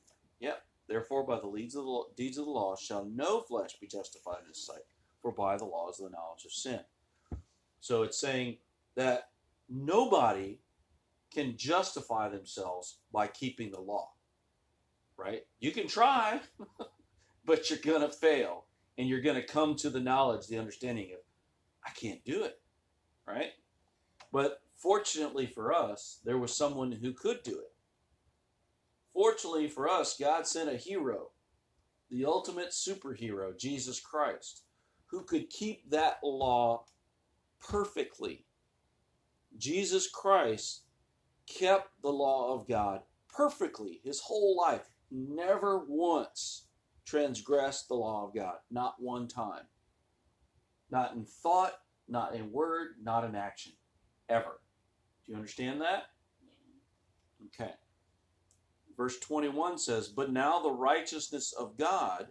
Yep. 0.40 0.62
Therefore, 0.88 1.26
by 1.26 1.40
the 1.40 1.50
deeds 1.50 1.74
of 1.74 1.84
the, 1.84 2.02
deeds 2.16 2.38
of 2.38 2.46
the 2.46 2.50
law 2.50 2.76
shall 2.76 3.04
no 3.04 3.40
flesh 3.42 3.78
be 3.80 3.86
justified 3.86 4.42
in 4.42 4.48
his 4.48 4.64
sight, 4.64 4.84
for 5.20 5.32
by 5.32 5.56
the 5.56 5.64
law 5.64 5.90
is 5.90 5.98
the 5.98 6.08
knowledge 6.08 6.44
of 6.44 6.52
sin. 6.52 6.80
So 7.80 8.02
it's 8.02 8.18
saying 8.20 8.58
that 8.94 9.30
nobody 9.68 10.58
can 11.32 11.56
justify 11.56 12.28
themselves 12.28 12.98
by 13.12 13.26
keeping 13.26 13.70
the 13.70 13.80
law, 13.80 14.10
right? 15.16 15.42
You 15.60 15.70
can 15.72 15.86
try, 15.86 16.40
but 17.44 17.68
you're 17.68 17.78
going 17.78 18.02
to 18.02 18.08
fail. 18.08 18.64
And 18.98 19.08
you're 19.08 19.20
going 19.20 19.36
to 19.36 19.46
come 19.46 19.76
to 19.76 19.90
the 19.90 20.00
knowledge, 20.00 20.46
the 20.46 20.58
understanding 20.58 21.10
of, 21.12 21.18
I 21.84 21.90
can't 21.90 22.24
do 22.24 22.44
it, 22.44 22.58
right? 23.26 23.50
But 24.32 24.62
fortunately 24.74 25.46
for 25.46 25.74
us, 25.74 26.20
there 26.24 26.38
was 26.38 26.56
someone 26.56 26.92
who 26.92 27.12
could 27.12 27.42
do 27.42 27.58
it. 27.58 27.72
Fortunately 29.12 29.68
for 29.68 29.86
us, 29.86 30.16
God 30.18 30.46
sent 30.46 30.70
a 30.70 30.78
hero, 30.78 31.28
the 32.10 32.24
ultimate 32.24 32.70
superhero, 32.70 33.56
Jesus 33.58 34.00
Christ, 34.00 34.62
who 35.06 35.22
could 35.22 35.50
keep 35.50 35.90
that 35.90 36.18
law 36.22 36.84
perfectly. 37.60 38.46
Jesus 39.58 40.08
Christ 40.08 40.85
kept 41.46 41.90
the 42.02 42.12
law 42.12 42.54
of 42.54 42.68
God 42.68 43.02
perfectly 43.28 44.00
his 44.04 44.20
whole 44.20 44.56
life, 44.56 44.90
never 45.10 45.84
once 45.86 46.66
transgressed 47.04 47.88
the 47.88 47.94
law 47.94 48.26
of 48.26 48.34
God, 48.34 48.56
not 48.70 48.96
one 48.98 49.28
time. 49.28 49.64
Not 50.90 51.14
in 51.14 51.24
thought, 51.24 51.74
not 52.08 52.34
in 52.34 52.52
word, 52.52 52.96
not 53.02 53.24
in 53.24 53.34
action, 53.34 53.72
ever. 54.28 54.60
Do 55.24 55.32
you 55.32 55.36
understand 55.36 55.80
that? 55.80 56.04
Okay. 57.46 57.72
Verse 58.96 59.18
21 59.18 59.78
says, 59.78 60.08
But 60.08 60.32
now 60.32 60.60
the 60.60 60.70
righteousness 60.70 61.52
of 61.52 61.76
God 61.76 62.28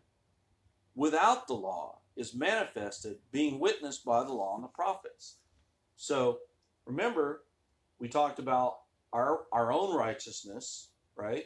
without 0.96 1.48
the 1.48 1.54
law 1.54 2.00
is 2.16 2.34
manifested, 2.34 3.18
being 3.32 3.60
witnessed 3.60 4.06
by 4.06 4.24
the 4.24 4.34
law 4.34 4.56
and 4.56 4.64
the 4.64 4.70
prophets. 4.70 5.38
So 5.98 6.40
remember, 6.86 7.44
we 8.00 8.08
talked 8.08 8.40
about 8.40 8.78
our, 9.16 9.46
our 9.54 9.72
own 9.72 9.96
righteousness, 9.96 10.90
right? 11.16 11.46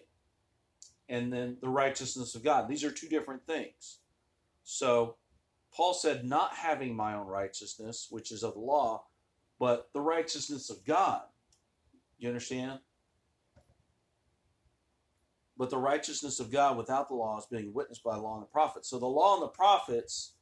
And 1.07 1.31
then 1.31 1.57
the 1.61 1.69
righteousness 1.69 2.33
of 2.33 2.43
God. 2.43 2.67
These 2.67 2.83
are 2.83 2.91
two 2.91 3.07
different 3.07 3.45
things. 3.45 3.99
So 4.63 5.17
Paul 5.71 5.93
said, 5.93 6.25
Not 6.25 6.55
having 6.55 6.95
my 6.95 7.13
own 7.13 7.27
righteousness, 7.27 8.07
which 8.09 8.31
is 8.31 8.43
of 8.43 8.55
the 8.55 8.59
law, 8.59 9.03
but 9.59 9.89
the 9.93 10.01
righteousness 10.01 10.71
of 10.71 10.83
God. 10.83 11.21
You 12.17 12.29
understand? 12.29 12.79
But 15.55 15.69
the 15.69 15.77
righteousness 15.77 16.39
of 16.39 16.51
God 16.51 16.75
without 16.75 17.07
the 17.07 17.15
law 17.15 17.37
is 17.37 17.45
being 17.45 17.73
witnessed 17.73 18.03
by 18.03 18.15
the 18.15 18.21
law 18.21 18.35
and 18.35 18.43
the 18.43 18.47
prophets. 18.47 18.89
So 18.89 18.97
the 18.97 19.05
law 19.05 19.35
and 19.35 19.43
the 19.43 19.47
prophets, 19.47 20.33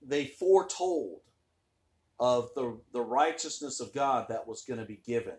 they 0.00 0.26
foretold 0.26 1.20
of 2.18 2.50
the, 2.54 2.80
the 2.92 3.02
righteousness 3.02 3.80
of 3.80 3.92
God 3.92 4.26
that 4.28 4.46
was 4.46 4.62
going 4.62 4.80
to 4.80 4.86
be 4.86 5.00
given 5.04 5.36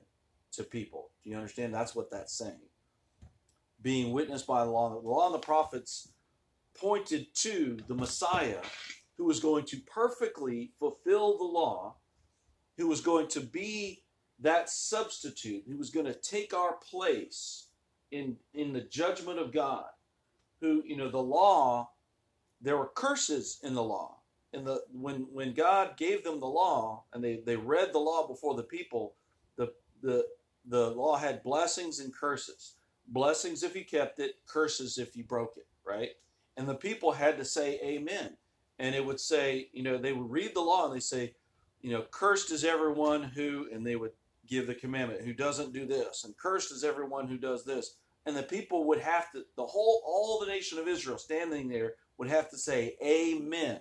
to 0.53 0.63
people. 0.63 1.11
Do 1.23 1.29
you 1.29 1.35
understand? 1.35 1.73
That's 1.73 1.95
what 1.95 2.11
that's 2.11 2.33
saying. 2.33 2.59
Being 3.81 4.11
witnessed 4.11 4.47
by 4.47 4.65
the 4.65 4.71
law. 4.71 4.89
The 4.89 5.07
law 5.07 5.27
and 5.27 5.35
the 5.35 5.39
prophets 5.39 6.09
pointed 6.75 7.33
to 7.35 7.77
the 7.87 7.95
Messiah 7.95 8.61
who 9.17 9.25
was 9.25 9.39
going 9.39 9.65
to 9.65 9.77
perfectly 9.81 10.71
fulfill 10.79 11.37
the 11.37 11.43
law, 11.43 11.95
who 12.77 12.87
was 12.87 13.01
going 13.01 13.27
to 13.27 13.41
be 13.41 14.03
that 14.39 14.69
substitute, 14.69 15.63
who 15.67 15.77
was 15.77 15.89
going 15.89 16.05
to 16.05 16.13
take 16.13 16.53
our 16.53 16.77
place 16.77 17.67
in, 18.11 18.37
in 18.53 18.71
the 18.71 18.81
judgment 18.81 19.37
of 19.39 19.51
God. 19.51 19.85
Who, 20.61 20.83
you 20.85 20.95
know, 20.95 21.09
the 21.09 21.21
law, 21.21 21.91
there 22.61 22.77
were 22.77 22.91
curses 22.95 23.59
in 23.63 23.73
the 23.73 23.83
law. 23.83 24.19
And 24.53 24.65
the 24.65 24.81
when 24.91 25.27
when 25.31 25.53
God 25.53 25.95
gave 25.95 26.23
them 26.23 26.39
the 26.39 26.47
law 26.47 27.03
and 27.13 27.23
they, 27.23 27.41
they 27.45 27.55
read 27.55 27.93
the 27.93 27.99
law 27.99 28.27
before 28.27 28.55
the 28.55 28.63
people, 28.63 29.13
the 29.57 29.71
the 30.01 30.25
the 30.69 30.91
law 30.91 31.17
had 31.17 31.43
blessings 31.43 31.99
and 31.99 32.13
curses. 32.13 32.75
Blessings 33.07 33.63
if 33.63 33.75
you 33.75 33.83
kept 33.83 34.19
it, 34.19 34.35
curses 34.45 34.97
if 34.99 35.15
you 35.15 35.23
broke 35.23 35.57
it, 35.57 35.67
right? 35.85 36.11
And 36.57 36.67
the 36.67 36.75
people 36.75 37.11
had 37.11 37.37
to 37.37 37.45
say 37.45 37.79
amen. 37.83 38.37
And 38.77 38.95
it 38.95 39.03
would 39.03 39.19
say, 39.19 39.69
you 39.73 39.83
know, 39.83 39.97
they 39.97 40.13
would 40.13 40.29
read 40.29 40.53
the 40.53 40.61
law 40.61 40.85
and 40.85 40.95
they 40.95 41.01
say, 41.01 41.33
you 41.81 41.91
know, 41.91 42.05
cursed 42.11 42.51
is 42.51 42.63
everyone 42.63 43.23
who, 43.23 43.67
and 43.73 43.85
they 43.85 43.95
would 43.95 44.11
give 44.47 44.67
the 44.67 44.75
commandment, 44.75 45.21
who 45.21 45.33
doesn't 45.33 45.73
do 45.73 45.85
this, 45.85 46.23
and 46.23 46.37
cursed 46.37 46.71
is 46.71 46.83
everyone 46.83 47.27
who 47.27 47.37
does 47.37 47.65
this. 47.65 47.95
And 48.25 48.35
the 48.35 48.43
people 48.43 48.85
would 48.85 48.99
have 48.99 49.31
to, 49.31 49.43
the 49.55 49.65
whole, 49.65 50.03
all 50.05 50.39
the 50.39 50.51
nation 50.51 50.77
of 50.77 50.87
Israel 50.87 51.17
standing 51.17 51.67
there 51.67 51.93
would 52.17 52.29
have 52.29 52.49
to 52.51 52.57
say 52.57 52.95
amen 53.03 53.79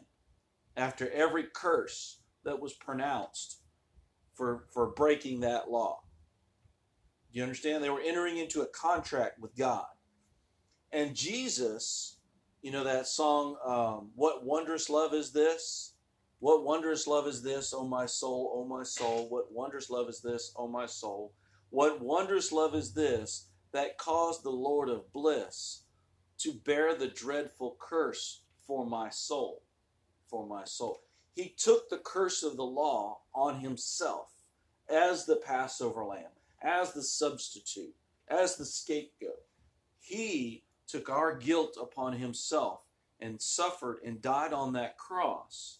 after 0.77 1.11
every 1.11 1.47
curse 1.53 2.21
that 2.45 2.59
was 2.59 2.73
pronounced 2.75 3.59
for, 4.35 4.65
for 4.73 4.87
breaking 4.87 5.41
that 5.41 5.71
law. 5.71 6.01
You 7.39 7.45
understand? 7.45 7.85
They 7.85 7.91
were 7.91 8.01
entering 8.01 8.39
into 8.39 8.63
a 8.63 8.67
contract 8.67 9.39
with 9.39 9.57
God. 9.57 9.87
And 10.91 11.15
Jesus, 11.15 12.17
you 12.63 12.73
know 12.73 12.83
that 12.83 13.07
song, 13.07 13.57
um, 13.65 14.11
What 14.17 14.45
Wondrous 14.45 14.91
Love 14.91 15.15
Is 15.15 15.31
This? 15.31 15.93
What 16.41 16.65
wondrous 16.65 17.07
love 17.07 17.29
is 17.29 17.41
this, 17.41 17.73
O 17.73 17.87
my 17.87 18.07
soul, 18.07 18.51
O 18.57 18.65
my 18.65 18.83
soul? 18.83 19.29
What 19.29 19.53
wondrous 19.53 19.89
love 19.89 20.09
is 20.09 20.21
this, 20.21 20.53
O 20.57 20.67
my 20.67 20.87
soul? 20.87 21.33
What 21.71 22.01
wondrous 22.01 22.51
love 22.51 22.75
is 22.75 22.93
this 22.93 23.47
that 23.71 23.99
caused 23.99 24.43
the 24.43 24.51
Lord 24.51 24.89
of 24.89 25.13
bliss 25.13 25.85
to 26.39 26.55
bear 26.65 26.97
the 26.97 27.07
dreadful 27.07 27.77
curse 27.79 28.43
for 28.67 28.85
my 28.85 29.11
soul? 29.11 29.63
For 30.29 30.45
my 30.45 30.65
soul. 30.65 31.03
He 31.37 31.55
took 31.57 31.89
the 31.89 31.99
curse 31.99 32.43
of 32.43 32.57
the 32.57 32.65
law 32.65 33.21
on 33.33 33.61
himself 33.61 34.33
as 34.89 35.25
the 35.25 35.37
Passover 35.37 36.05
lamb 36.05 36.33
as 36.63 36.93
the 36.93 37.03
substitute, 37.03 37.95
as 38.29 38.57
the 38.57 38.65
scapegoat. 38.65 39.45
He 40.01 40.65
took 40.87 41.09
our 41.09 41.37
guilt 41.37 41.77
upon 41.81 42.15
himself 42.15 42.81
and 43.21 43.41
suffered 43.41 43.99
and 44.05 44.23
died 44.23 44.53
on 44.53 44.73
that 44.73 44.97
cross. 44.97 45.79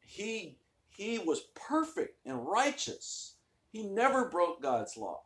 He, 0.00 0.58
he 0.88 1.18
was 1.18 1.48
perfect 1.54 2.18
and 2.24 2.46
righteous. 2.46 3.34
He 3.70 3.84
never 3.84 4.28
broke 4.28 4.62
God's 4.62 4.96
law. 4.96 5.22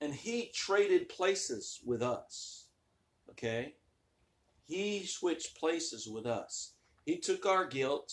And 0.00 0.12
he 0.12 0.50
traded 0.52 1.08
places 1.08 1.80
with 1.84 2.02
us. 2.02 2.66
Okay? 3.30 3.74
He 4.66 5.04
switched 5.06 5.56
places 5.56 6.08
with 6.08 6.26
us. 6.26 6.74
He 7.04 7.18
took 7.18 7.46
our 7.46 7.66
guilt 7.66 8.12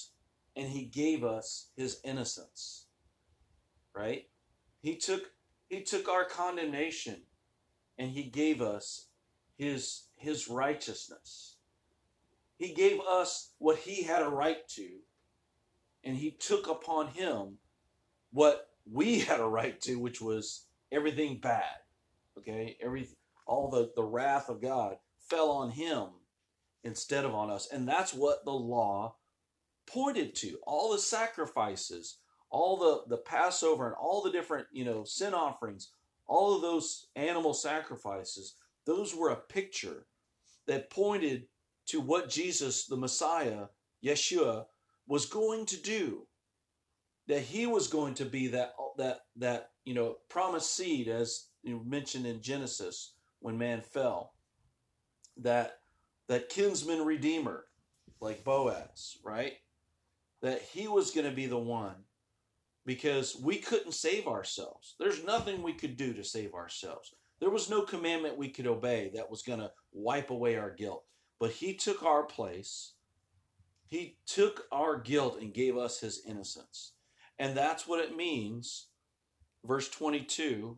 and 0.55 0.67
he 0.67 0.85
gave 0.85 1.23
us 1.23 1.69
his 1.75 1.99
innocence. 2.03 2.85
Right? 3.95 4.27
He 4.81 4.95
took 4.95 5.31
he 5.69 5.83
took 5.83 6.09
our 6.09 6.25
condemnation 6.25 7.21
and 7.97 8.11
he 8.11 8.23
gave 8.23 8.61
us 8.61 9.07
his 9.55 10.03
his 10.15 10.49
righteousness. 10.49 11.55
He 12.57 12.73
gave 12.73 12.99
us 12.99 13.51
what 13.59 13.77
he 13.77 14.03
had 14.03 14.21
a 14.21 14.29
right 14.29 14.67
to, 14.69 14.89
and 16.03 16.17
he 16.17 16.31
took 16.31 16.67
upon 16.67 17.07
him 17.09 17.59
what 18.31 18.69
we 18.91 19.19
had 19.29 19.39
a 19.39 19.45
right 19.45 19.79
to, 19.81 19.95
which 19.95 20.19
was 20.19 20.65
everything 20.91 21.39
bad. 21.39 21.63
Okay, 22.37 22.77
every 22.81 23.07
all 23.45 23.69
the 23.69 23.91
the 23.95 24.03
wrath 24.03 24.49
of 24.49 24.61
God 24.61 24.97
fell 25.19 25.51
on 25.51 25.71
him 25.71 26.07
instead 26.83 27.25
of 27.25 27.35
on 27.35 27.51
us, 27.51 27.67
and 27.71 27.87
that's 27.87 28.13
what 28.13 28.43
the 28.43 28.51
law 28.51 29.15
pointed 29.85 30.35
to. 30.35 30.57
All 30.65 30.91
the 30.91 30.99
sacrifices, 30.99 32.17
all 32.49 32.77
the 32.77 33.03
the 33.15 33.21
Passover, 33.21 33.87
and 33.87 33.95
all 33.95 34.21
the 34.21 34.31
different 34.31 34.67
you 34.71 34.85
know 34.85 35.03
sin 35.03 35.33
offerings, 35.33 35.91
all 36.27 36.55
of 36.55 36.61
those 36.61 37.07
animal 37.15 37.53
sacrifices, 37.53 38.55
those 38.85 39.15
were 39.15 39.29
a 39.29 39.35
picture 39.35 40.05
that 40.67 40.89
pointed 40.89 41.45
to 41.87 41.99
what 41.99 42.29
Jesus, 42.29 42.85
the 42.85 42.97
Messiah, 42.97 43.65
Yeshua, 44.03 44.65
was 45.07 45.25
going 45.25 45.65
to 45.65 45.77
do. 45.77 46.27
That 47.27 47.41
he 47.41 47.65
was 47.65 47.87
going 47.87 48.15
to 48.15 48.25
be 48.25 48.47
that 48.47 48.73
that 48.97 49.21
that 49.35 49.71
you 49.85 49.93
know 49.93 50.17
promised 50.29 50.75
seed, 50.75 51.07
as 51.07 51.47
you 51.63 51.81
mentioned 51.85 52.25
in 52.25 52.41
Genesis 52.41 53.13
when 53.39 53.57
man 53.57 53.81
fell. 53.81 54.33
That 55.37 55.79
that 56.27 56.49
kinsman 56.49 57.05
redeemer, 57.05 57.65
like 58.19 58.43
Boaz, 58.43 59.17
right? 59.23 59.53
That 60.41 60.61
he 60.61 60.87
was 60.87 61.11
going 61.11 61.27
to 61.29 61.35
be 61.35 61.47
the 61.47 61.57
one 61.57 61.95
because 62.85 63.37
we 63.41 63.57
couldn't 63.57 63.93
save 63.93 64.27
ourselves. 64.27 64.95
There's 64.99 65.23
nothing 65.23 65.61
we 65.61 65.73
could 65.73 65.97
do 65.97 66.13
to 66.13 66.23
save 66.23 66.53
ourselves. 66.53 67.13
There 67.39 67.49
was 67.49 67.69
no 67.69 67.81
commandment 67.81 68.37
we 68.37 68.49
could 68.49 68.67
obey 68.67 69.11
that 69.15 69.29
was 69.29 69.41
going 69.41 69.59
to 69.59 69.71
wipe 69.93 70.29
away 70.29 70.57
our 70.57 70.71
guilt. 70.71 71.05
But 71.39 71.51
he 71.51 71.73
took 71.73 72.03
our 72.03 72.23
place. 72.23 72.93
He 73.87 74.17
took 74.25 74.65
our 74.71 74.99
guilt 74.99 75.39
and 75.39 75.53
gave 75.53 75.77
us 75.77 75.99
his 75.99 76.21
innocence. 76.27 76.93
And 77.37 77.55
that's 77.55 77.87
what 77.87 78.03
it 78.03 78.15
means. 78.15 78.87
Verse 79.65 79.89
22. 79.89 80.77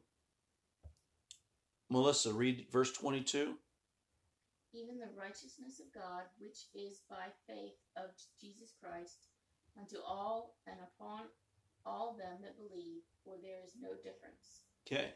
Melissa, 1.90 2.32
read 2.32 2.68
verse 2.72 2.94
22. 2.94 3.56
Even 4.74 5.00
the 5.00 5.10
righteousness 5.20 5.82
of 5.82 5.94
God, 5.94 6.24
which 6.40 6.68
is 6.74 7.02
by 7.10 7.28
faith 7.48 7.76
of 7.98 8.12
Jesus 8.40 8.74
Christ, 8.82 9.28
unto 9.78 9.98
all 10.06 10.56
and 10.68 10.78
upon 10.80 11.24
all 11.86 12.16
them 12.18 12.38
that 12.42 12.58
believe, 12.58 13.02
for 13.24 13.36
there 13.42 13.60
is 13.66 13.74
no 13.82 13.90
difference. 14.04 14.62
Okay. 14.88 15.14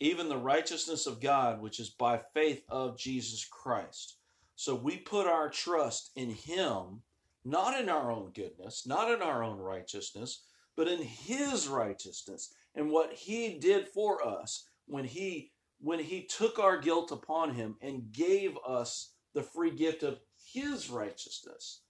Even 0.00 0.28
the 0.28 0.36
righteousness 0.36 1.06
of 1.06 1.20
God, 1.20 1.60
which 1.60 1.78
is 1.78 1.90
by 1.90 2.20
faith 2.32 2.62
of 2.68 2.98
Jesus 2.98 3.44
Christ. 3.44 4.16
So 4.56 4.74
we 4.74 4.96
put 4.96 5.26
our 5.26 5.48
trust 5.48 6.10
in 6.16 6.30
Him, 6.30 7.02
not 7.44 7.78
in 7.80 7.88
our 7.88 8.10
own 8.10 8.30
goodness, 8.34 8.86
not 8.86 9.10
in 9.10 9.22
our 9.22 9.42
own 9.42 9.58
righteousness, 9.58 10.42
but 10.76 10.88
in 10.88 11.02
His 11.02 11.68
righteousness 11.68 12.52
and 12.74 12.90
what 12.90 13.12
He 13.12 13.58
did 13.58 13.88
for 13.88 14.26
us 14.26 14.66
when 14.86 15.04
He 15.04 15.52
when 15.80 15.98
He 15.98 16.24
took 16.24 16.58
our 16.58 16.78
guilt 16.78 17.10
upon 17.10 17.54
Him 17.54 17.76
and 17.80 18.12
gave 18.12 18.56
us 18.66 19.12
the 19.34 19.42
free 19.42 19.70
gift 19.70 20.02
of 20.02 20.20
His 20.52 20.90
righteousness. 20.90 21.80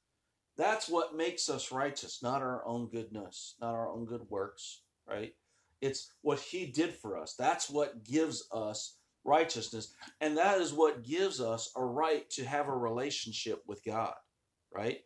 That's 0.57 0.89
what 0.89 1.17
makes 1.17 1.49
us 1.49 1.73
righteous, 1.73 2.23
not 2.23 2.43
our 2.43 2.67
own 2.67 2.89
goodness, 2.89 3.57
not 3.61 3.75
our 3.75 3.91
own 3.91 4.05
good 4.05 4.23
works, 4.29 4.83
right? 5.09 5.35
It's 5.81 6.13
what 6.23 6.39
He 6.39 6.67
did 6.67 6.95
for 6.95 7.19
us. 7.19 7.35
That's 7.39 7.71
what 7.71 8.05
gives 8.05 8.47
us 8.53 8.97
righteousness. 9.25 9.95
And 10.21 10.37
that 10.37 10.61
is 10.61 10.73
what 10.73 11.05
gives 11.05 11.41
us 11.41 11.71
a 11.77 11.85
right 11.85 12.29
to 12.31 12.45
have 12.45 12.69
a 12.69 12.77
relationship 12.77 13.63
with 13.67 13.83
God, 13.85 14.15
right? 14.73 15.01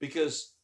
Because 0.00 0.54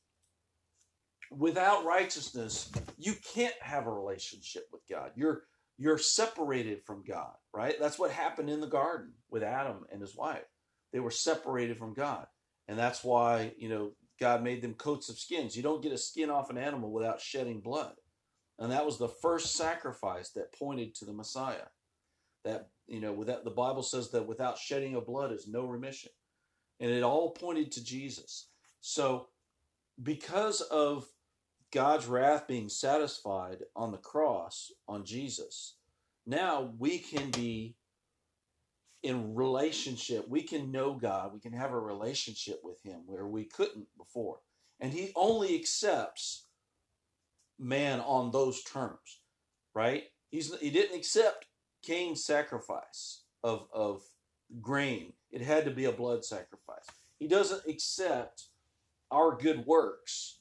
without 1.31 1.85
righteousness, 1.85 2.71
you 2.99 3.15
can't 3.35 3.55
have 3.61 3.87
a 3.87 3.93
relationship 3.93 4.65
with 4.73 4.83
God. 4.91 5.13
You're 5.15 5.45
you're 5.79 5.99
separated 5.99 6.83
from 6.87 7.05
God, 7.07 7.35
right? 7.53 7.75
That's 7.79 7.99
what 7.99 8.11
happened 8.11 8.49
in 8.49 8.63
the 8.63 8.67
garden 8.67 9.13
with 9.31 9.43
Adam 9.43 9.85
and 9.93 10.01
his 10.01 10.17
wife. 10.17 10.47
They 10.93 11.01
were 11.01 11.11
separated 11.11 11.77
from 11.79 11.93
God. 11.93 12.27
And 12.67 12.79
that's 12.79 13.05
why, 13.05 13.53
you 13.59 13.69
know, 13.69 13.93
God 14.19 14.43
made 14.43 14.63
them 14.63 14.75
coats 14.75 15.09
of 15.09 15.19
skins. 15.19 15.57
You 15.57 15.63
don't 15.63 15.83
get 15.83 15.93
a 15.93 15.99
skin 15.99 16.31
off 16.31 16.51
an 16.51 16.59
animal 16.59 16.91
without 16.91 17.21
shedding 17.21 17.61
blood. 17.61 17.95
And 18.59 18.73
that 18.73 18.87
was 18.87 18.99
the 18.99 19.09
first 19.09 19.55
sacrifice 19.55 20.31
that 20.31 20.55
pointed 20.59 20.95
to 20.97 21.05
the 21.05 21.13
Messiah. 21.13 21.67
That 22.45 22.69
you 22.87 23.01
know, 23.01 23.13
without 23.13 23.45
the 23.45 23.51
Bible 23.51 23.83
says 23.83 24.11
that 24.11 24.27
without 24.27 24.59
shedding 24.59 24.95
of 24.95 25.07
blood 25.07 25.33
is 25.33 25.49
no 25.49 25.67
remission. 25.67 26.13
And 26.81 26.91
it 26.91 27.03
all 27.03 27.31
pointed 27.31 27.73
to 27.73 27.85
Jesus. 27.85 28.49
So 28.81 29.29
because 30.03 30.61
of 30.61 31.07
God's 31.73 32.07
wrath 32.07 32.47
being 32.47 32.69
satisfied 32.69 33.59
on 33.75 33.93
the 33.93 33.99
cross 33.99 34.71
on 34.87 35.05
Jesus, 35.05 35.77
now 36.27 36.73
we 36.79 36.99
can 36.99 37.31
be 37.31 37.75
in 39.07 39.35
relationship. 39.35 40.29
We 40.29 40.43
can 40.43 40.73
know 40.73 40.95
God. 40.95 41.33
We 41.33 41.41
can 41.41 41.53
have 41.53 41.73
a 41.73 41.79
relationship 41.79 42.61
with 42.63 42.83
Him 42.83 43.01
where 43.07 43.27
we 43.27 43.45
couldn't 43.45 43.87
before. 43.97 44.39
And 44.81 44.93
He 44.93 45.13
only 45.15 45.55
accepts 45.55 46.45
man 47.59 48.01
on 48.01 48.31
those 48.31 48.63
terms, 48.63 49.21
right? 49.75 50.05
He's, 50.31 50.55
he 50.59 50.71
didn't 50.71 50.97
accept 50.97 51.47
Cain's 51.83 52.25
sacrifice 52.25 53.23
of, 53.43 53.69
of 53.73 54.03
grain. 54.61 55.13
It 55.31 55.41
had 55.41 55.65
to 55.65 55.71
be 55.71 55.85
a 55.87 55.93
blood 55.93 56.25
sacrifice. 56.25 56.87
He 57.19 57.29
doesn't 57.29 57.63
accept 57.67 58.45
our 59.11 59.37
good 59.37 59.65
works 59.67 60.39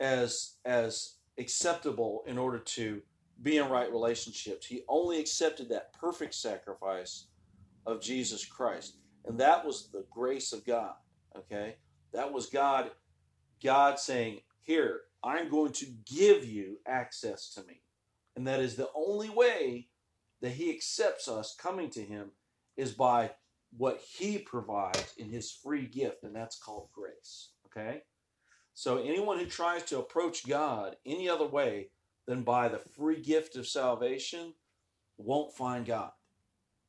as 0.00 0.54
as 0.64 1.14
acceptable 1.38 2.24
in 2.26 2.38
order 2.38 2.58
to 2.58 3.02
be 3.42 3.56
in 3.58 3.68
right 3.68 3.90
relationships. 3.90 4.66
He 4.66 4.84
only 4.88 5.18
accepted 5.18 5.68
that 5.68 5.92
perfect 5.92 6.34
sacrifice 6.34 7.26
of 7.86 8.00
Jesus 8.00 8.44
Christ. 8.44 8.96
And 9.24 9.38
that 9.40 9.64
was 9.64 9.88
the 9.92 10.04
grace 10.10 10.52
of 10.52 10.64
God. 10.64 10.94
Okay? 11.36 11.76
That 12.12 12.32
was 12.32 12.46
God 12.46 12.90
God 13.62 13.98
saying, 13.98 14.40
"Here, 14.62 15.02
I'm 15.22 15.48
going 15.48 15.72
to 15.72 15.86
give 16.04 16.44
you 16.44 16.80
access 16.86 17.54
to 17.54 17.62
me." 17.64 17.82
And 18.34 18.46
that 18.46 18.60
is 18.60 18.76
the 18.76 18.90
only 18.94 19.30
way 19.30 19.88
that 20.40 20.52
he 20.52 20.70
accepts 20.70 21.28
us 21.28 21.54
coming 21.54 21.90
to 21.90 22.04
him 22.04 22.32
is 22.76 22.92
by 22.92 23.36
what 23.76 24.00
he 24.00 24.38
provides 24.38 25.14
in 25.16 25.30
his 25.30 25.50
free 25.50 25.86
gift, 25.86 26.24
and 26.24 26.34
that's 26.34 26.58
called 26.58 26.88
grace. 26.92 27.50
Okay? 27.66 28.02
So 28.74 28.98
anyone 28.98 29.38
who 29.38 29.46
tries 29.46 29.84
to 29.84 29.98
approach 29.98 30.46
God 30.46 30.96
any 31.06 31.28
other 31.28 31.46
way 31.46 31.90
than 32.26 32.42
by 32.42 32.68
the 32.68 32.78
free 32.78 33.20
gift 33.20 33.56
of 33.56 33.66
salvation 33.66 34.54
won't 35.16 35.54
find 35.54 35.86
God. 35.86 36.12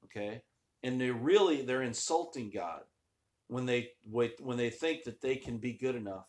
Okay? 0.05 0.43
And 0.83 0.99
they 0.99 1.11
really 1.11 1.61
they're 1.61 1.81
insulting 1.81 2.49
God 2.49 2.81
when 3.47 3.65
they 3.65 3.91
when 4.05 4.57
they 4.57 4.69
think 4.69 5.03
that 5.03 5.21
they 5.21 5.35
can 5.35 5.57
be 5.57 5.73
good 5.73 5.95
enough 5.95 6.27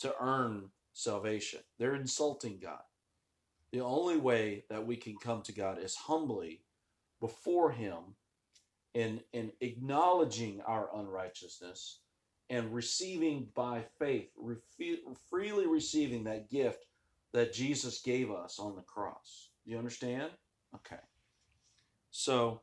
to 0.00 0.14
earn 0.20 0.70
salvation. 0.92 1.60
They're 1.78 1.94
insulting 1.94 2.58
God. 2.58 2.82
The 3.72 3.80
only 3.80 4.16
way 4.16 4.64
that 4.70 4.86
we 4.86 4.96
can 4.96 5.16
come 5.16 5.42
to 5.42 5.52
God 5.52 5.78
is 5.82 5.96
humbly 5.96 6.62
before 7.20 7.72
Him 7.72 8.14
and, 8.94 9.20
in 9.32 9.50
acknowledging 9.60 10.60
our 10.66 10.88
unrighteousness 10.94 12.00
and 12.50 12.72
receiving 12.72 13.48
by 13.54 13.84
faith, 13.98 14.28
refe- 14.40 15.00
freely 15.28 15.66
receiving 15.66 16.24
that 16.24 16.50
gift 16.50 16.86
that 17.32 17.52
Jesus 17.52 18.00
gave 18.00 18.30
us 18.30 18.58
on 18.58 18.76
the 18.76 18.82
cross. 18.82 19.48
Do 19.64 19.72
you 19.72 19.78
understand? 19.78 20.30
Okay. 20.74 21.02
So, 22.10 22.60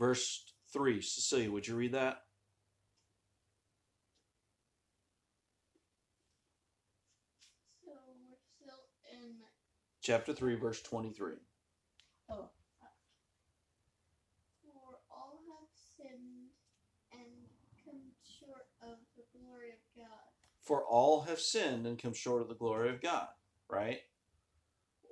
verse 0.00 0.44
3, 0.72 1.02
Cecilia, 1.02 1.52
would 1.52 1.68
you 1.68 1.76
read 1.76 1.92
that? 1.92 2.22
So 7.84 7.90
we're 8.28 8.38
still 8.58 8.80
in. 9.12 9.36
Chapter 10.02 10.32
3, 10.32 10.54
verse 10.56 10.80
23. 10.82 11.34
Oh. 12.30 12.32
Uh, 12.32 12.86
For 14.64 14.96
all 15.10 15.38
have 15.60 15.68
sinned 15.98 16.48
and 17.12 17.20
come 17.84 18.00
short 18.24 18.66
of 18.82 18.96
the 19.16 19.24
glory 19.38 19.68
of 19.68 19.78
God. 19.96 20.06
For 20.62 20.82
all 20.82 21.20
have 21.22 21.40
sinned 21.40 21.86
and 21.86 22.00
come 22.00 22.14
short 22.14 22.40
of 22.40 22.48
the 22.48 22.54
glory 22.54 22.88
of 22.88 23.02
God, 23.02 23.28
right? 23.68 23.98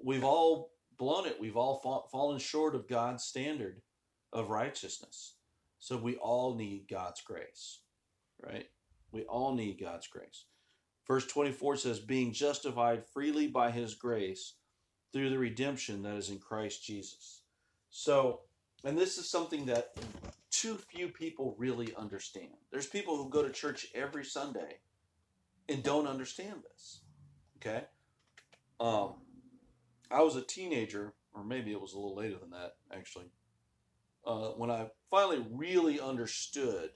We've 0.02 0.24
all 0.24 0.70
blown 0.96 1.26
it. 1.26 1.38
We've 1.38 1.56
all 1.56 1.80
fa- 1.80 2.08
fallen 2.10 2.38
short 2.38 2.74
of 2.74 2.88
God's 2.88 3.24
standard 3.24 3.82
of 4.32 4.50
righteousness. 4.50 5.34
So 5.78 5.96
we 5.96 6.16
all 6.16 6.54
need 6.54 6.86
God's 6.90 7.20
grace, 7.20 7.80
right? 8.42 8.66
We 9.12 9.22
all 9.22 9.54
need 9.54 9.80
God's 9.80 10.06
grace. 10.06 10.44
Verse 11.06 11.26
24 11.26 11.76
says, 11.76 12.00
being 12.00 12.32
justified 12.32 13.04
freely 13.06 13.46
by 13.46 13.70
his 13.70 13.94
grace 13.94 14.54
through 15.12 15.30
the 15.30 15.38
redemption 15.38 16.02
that 16.02 16.16
is 16.16 16.28
in 16.28 16.38
Christ 16.38 16.84
Jesus. 16.84 17.42
So 17.90 18.40
and 18.84 18.96
this 18.96 19.18
is 19.18 19.28
something 19.28 19.66
that 19.66 19.92
too 20.50 20.76
few 20.76 21.08
people 21.08 21.54
really 21.58 21.94
understand. 21.96 22.52
There's 22.70 22.86
people 22.86 23.16
who 23.16 23.28
go 23.28 23.42
to 23.42 23.50
church 23.50 23.88
every 23.94 24.24
Sunday 24.24 24.78
and 25.68 25.82
don't 25.82 26.06
understand 26.06 26.62
this. 26.70 27.00
Okay? 27.56 27.84
Um, 28.80 29.14
I 30.10 30.22
was 30.22 30.36
a 30.36 30.42
teenager, 30.42 31.14
or 31.34 31.44
maybe 31.44 31.72
it 31.72 31.80
was 31.80 31.92
a 31.92 31.96
little 31.96 32.16
later 32.16 32.36
than 32.38 32.50
that, 32.50 32.76
actually, 32.92 33.26
uh, 34.28 34.50
when 34.50 34.70
I 34.70 34.86
finally 35.10 35.44
really 35.50 35.98
understood 35.98 36.90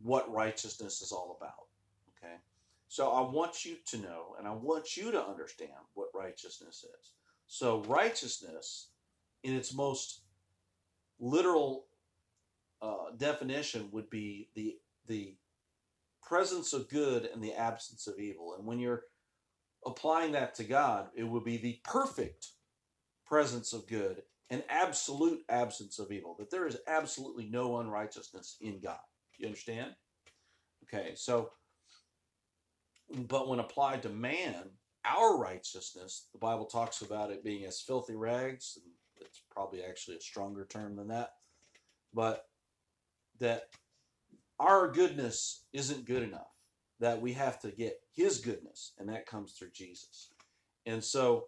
what 0.00 0.32
righteousness 0.32 1.02
is 1.02 1.10
all 1.10 1.36
about. 1.38 1.66
Okay? 2.16 2.36
So 2.88 3.10
I 3.10 3.28
want 3.28 3.64
you 3.64 3.76
to 3.88 3.98
know, 3.98 4.36
and 4.38 4.46
I 4.46 4.52
want 4.52 4.96
you 4.96 5.10
to 5.10 5.22
understand 5.22 5.72
what 5.94 6.08
righteousness 6.14 6.84
is. 6.84 7.12
So, 7.46 7.82
righteousness, 7.88 8.90
in 9.42 9.56
its 9.56 9.74
most 9.74 10.20
literal 11.18 11.86
uh, 12.80 13.10
definition, 13.16 13.88
would 13.90 14.08
be 14.08 14.50
the 14.54 14.76
the 15.08 15.34
presence 16.22 16.72
of 16.72 16.88
good 16.88 17.28
and 17.34 17.42
the 17.42 17.54
absence 17.54 18.06
of 18.06 18.20
evil. 18.20 18.54
And 18.56 18.64
when 18.64 18.78
you're 18.78 19.02
applying 19.84 20.30
that 20.32 20.54
to 20.56 20.64
God, 20.64 21.08
it 21.16 21.24
would 21.24 21.42
be 21.42 21.56
the 21.56 21.80
perfect 21.82 22.50
presence 23.26 23.72
of 23.72 23.88
good 23.88 24.22
and 24.50 24.62
absolute 24.68 25.42
absence 25.48 25.98
of 25.98 26.10
evil. 26.10 26.34
That 26.38 26.50
there 26.50 26.66
is 26.66 26.78
absolutely 26.86 27.46
no 27.46 27.78
unrighteousness 27.78 28.56
in 28.60 28.80
God. 28.80 28.98
You 29.38 29.46
understand? 29.46 29.94
Okay, 30.84 31.12
so, 31.14 31.50
but 33.28 33.48
when 33.48 33.60
applied 33.60 34.02
to 34.02 34.08
man, 34.08 34.70
our 35.04 35.38
righteousness, 35.38 36.26
the 36.32 36.38
Bible 36.38 36.66
talks 36.66 37.00
about 37.00 37.30
it 37.30 37.44
being 37.44 37.64
as 37.64 37.80
filthy 37.80 38.16
rags, 38.16 38.76
and 38.76 38.92
it's 39.26 39.40
probably 39.50 39.82
actually 39.82 40.16
a 40.16 40.20
stronger 40.20 40.66
term 40.66 40.96
than 40.96 41.08
that, 41.08 41.30
but 42.12 42.46
that 43.38 43.68
our 44.58 44.90
goodness 44.90 45.64
isn't 45.72 46.04
good 46.04 46.22
enough, 46.22 46.50
that 46.98 47.20
we 47.20 47.32
have 47.32 47.58
to 47.60 47.70
get 47.70 48.00
His 48.12 48.38
goodness, 48.38 48.92
and 48.98 49.08
that 49.08 49.26
comes 49.26 49.52
through 49.52 49.70
Jesus. 49.72 50.32
And 50.86 51.02
so 51.02 51.46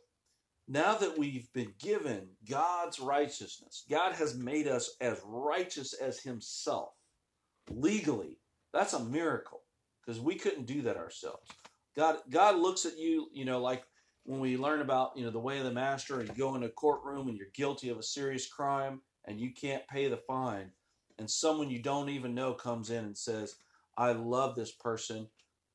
now 0.73 0.95
that 0.95 1.19
we've 1.19 1.53
been 1.53 1.75
given 1.79 2.29
God's 2.49 2.99
righteousness, 2.99 3.85
God 3.91 4.15
has 4.15 4.35
made 4.35 4.67
us 4.67 4.97
as 5.03 5.21
righteous 5.25 5.93
as 5.93 6.21
Himself 6.21 6.95
legally. 7.71 8.39
That's 8.73 8.95
a 8.95 9.05
miracle 9.05 9.61
because 10.01 10.19
we 10.19 10.35
couldn't 10.35 10.67
do 10.67 10.81
that 10.83 10.97
ourselves. 10.97 11.47
God, 11.95 12.17
God 12.31 12.57
looks 12.57 12.87
at 12.87 12.99
you, 12.99 13.29
you 13.35 13.45
know, 13.45 13.61
like 13.61 13.85
when 14.25 14.41
we 14.41 14.57
learn 14.57 14.81
about, 14.81 15.13
you 15.15 15.25
know, 15.25 15.31
the 15.31 15.39
way 15.39 15.59
of 15.59 15.65
the 15.65 15.73
master 15.73 16.21
and 16.21 16.29
you 16.31 16.35
go 16.35 16.55
in 16.55 16.63
a 16.63 16.71
courtroom 16.71 17.29
and 17.29 17.37
you're 17.37 17.49
guilty 17.55 17.91
of 17.91 17.99
a 17.99 18.03
serious 18.03 18.49
crime 18.49 19.03
and 19.27 19.39
you 19.39 19.53
can't 19.53 19.87
pay 19.89 20.09
the 20.09 20.17
fine 20.17 20.71
and 21.19 21.31
someone 21.31 21.71
you 21.71 21.83
don't 21.83 22.09
even 22.09 22.35
know 22.35 22.55
comes 22.55 22.89
in 22.89 23.05
and 23.05 23.17
says, 23.17 23.57
I 23.99 24.13
love 24.13 24.57
this 24.57 24.73
person 24.73 25.29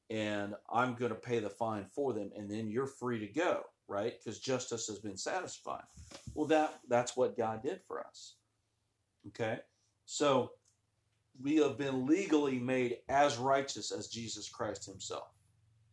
and 0.10 0.56
I'm 0.72 0.96
going 0.96 1.12
to 1.12 1.16
pay 1.16 1.38
the 1.38 1.52
fine 1.52 1.86
for 1.94 2.14
them 2.14 2.32
and 2.36 2.50
then 2.50 2.72
you're 2.72 2.88
free 2.88 3.20
to 3.20 3.28
go, 3.28 3.62
right? 3.88 4.14
Because 4.18 4.40
justice 4.40 4.88
has 4.88 5.00
been 5.00 5.18
satisfied. 5.18 5.84
Well, 6.34 6.48
that 6.48 6.80
that's 6.88 7.16
what 7.16 7.38
God 7.38 7.64
did 7.64 7.82
for 7.88 8.00
us. 8.00 8.36
Okay? 9.28 9.60
So, 10.06 10.52
we 11.42 11.58
have 11.58 11.78
been 11.78 12.06
legally 12.06 12.60
made 12.60 12.98
as 13.10 13.38
righteous 13.38 13.92
as 13.92 14.08
Jesus 14.08 14.50
Christ 14.50 14.86
himself. 14.86 15.30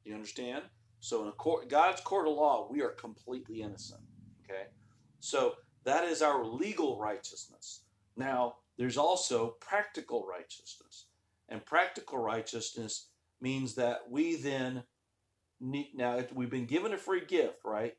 You 0.04 0.14
understand? 0.14 0.62
So 1.00 1.26
in 1.26 1.32
court, 1.32 1.68
God's 1.68 2.00
court 2.00 2.26
of 2.26 2.34
law, 2.34 2.66
we 2.70 2.82
are 2.82 2.90
completely 2.90 3.62
innocent. 3.62 4.00
Okay? 4.44 4.64
So 5.20 5.54
that 5.84 6.04
is 6.04 6.22
our 6.22 6.44
legal 6.44 6.98
righteousness. 6.98 7.80
Now, 8.16 8.56
there's 8.78 8.96
also 8.96 9.56
practical 9.60 10.26
righteousness. 10.26 11.06
And 11.48 11.64
practical 11.64 12.18
righteousness 12.18 13.08
means 13.40 13.74
that 13.74 14.00
we 14.10 14.36
then 14.36 14.82
need, 15.60 15.92
now 15.94 16.18
if 16.18 16.32
we've 16.32 16.50
been 16.50 16.66
given 16.66 16.92
a 16.92 16.98
free 16.98 17.24
gift, 17.24 17.58
right? 17.64 17.96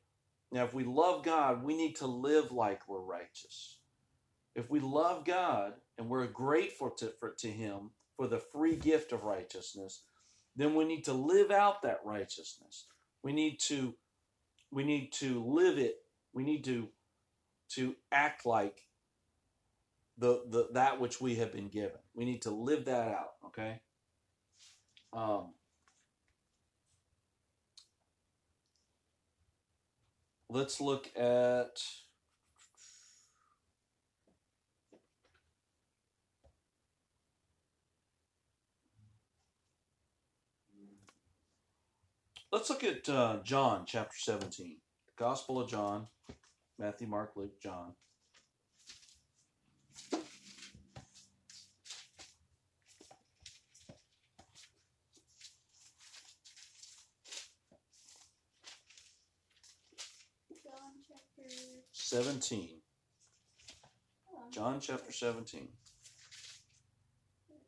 Now, 0.52 0.64
if 0.64 0.74
we 0.74 0.84
love 0.84 1.24
God, 1.24 1.64
we 1.64 1.76
need 1.76 1.96
to 1.98 2.08
live 2.08 2.52
like 2.52 2.88
we're 2.88 3.02
righteous. 3.02 3.80
If 4.56 4.70
we 4.70 4.80
love 4.80 5.26
God 5.26 5.74
and 5.98 6.08
we're 6.08 6.28
grateful 6.28 6.92
to, 6.92 7.12
for, 7.20 7.32
to 7.40 7.48
Him 7.48 7.92
for 8.16 8.28
the 8.28 8.40
free 8.40 8.76
gift 8.76 9.12
of 9.12 9.24
righteousness, 9.24 10.04
then 10.56 10.76
we 10.76 10.86
need 10.86 11.04
to 11.06 11.14
live 11.14 11.52
out 11.52 11.82
that 11.82 12.00
righteousness. 12.06 12.86
We 13.22 13.34
need 13.34 13.60
to 13.62 13.96
we 14.72 14.84
need 14.84 15.12
to 15.14 15.44
live 15.44 15.78
it. 15.78 15.98
We 16.34 16.44
need 16.44 16.64
to 16.66 16.88
to 17.72 17.96
act 18.12 18.46
like 18.46 18.82
the, 20.18 20.44
the 20.50 20.70
that 20.74 21.00
which 21.02 21.20
we 21.20 21.36
have 21.36 21.52
been 21.52 21.68
given. 21.68 22.00
We 22.14 22.26
need 22.26 22.44
to 22.44 22.52
live 22.52 22.86
that 22.86 23.08
out, 23.10 23.32
okay? 23.48 23.82
Um, 25.12 25.54
let's 30.56 30.80
look 30.80 31.12
at 31.18 31.82
Let's 42.54 42.70
look 42.70 42.86
at 42.86 43.10
uh, 43.10 43.40
John 43.44 43.84
chapter 43.86 44.16
17. 44.18 44.78
Gospel 45.18 45.60
of 45.60 45.70
John. 45.70 46.08
Matthew, 46.80 47.08
Mark, 47.08 47.34
Luke, 47.36 47.60
John. 47.62 47.92
John 60.76 60.94
chapter. 61.08 61.56
17. 62.16 62.70
Oh, 64.34 64.40
John 64.50 64.80
chapter 64.80 65.12
17. 65.12 65.68
there 67.50 67.58
we 67.60 67.66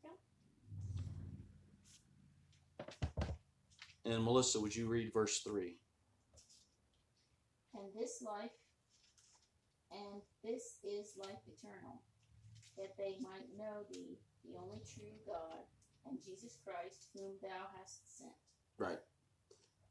go. 3.26 4.16
And 4.16 4.24
Melissa, 4.24 4.62
would 4.62 4.74
you 4.74 4.88
read 4.88 5.12
verse 5.12 5.40
3? 5.40 5.76
And 7.74 7.84
this 7.94 8.24
life, 8.26 8.56
and 9.92 10.22
this 10.42 10.78
is 10.82 11.18
life 11.18 11.44
eternal, 11.46 12.02
that 12.78 12.96
they 12.98 13.18
might 13.20 13.50
know 13.58 13.84
thee, 13.92 14.18
the 14.46 14.58
only 14.58 14.82
true 14.96 15.12
God, 15.26 15.60
and 16.06 16.24
Jesus 16.24 16.58
Christ, 16.64 17.10
whom 17.14 17.34
thou 17.42 17.68
hast 17.78 18.18
sent. 18.18 18.32
Right. 18.78 19.00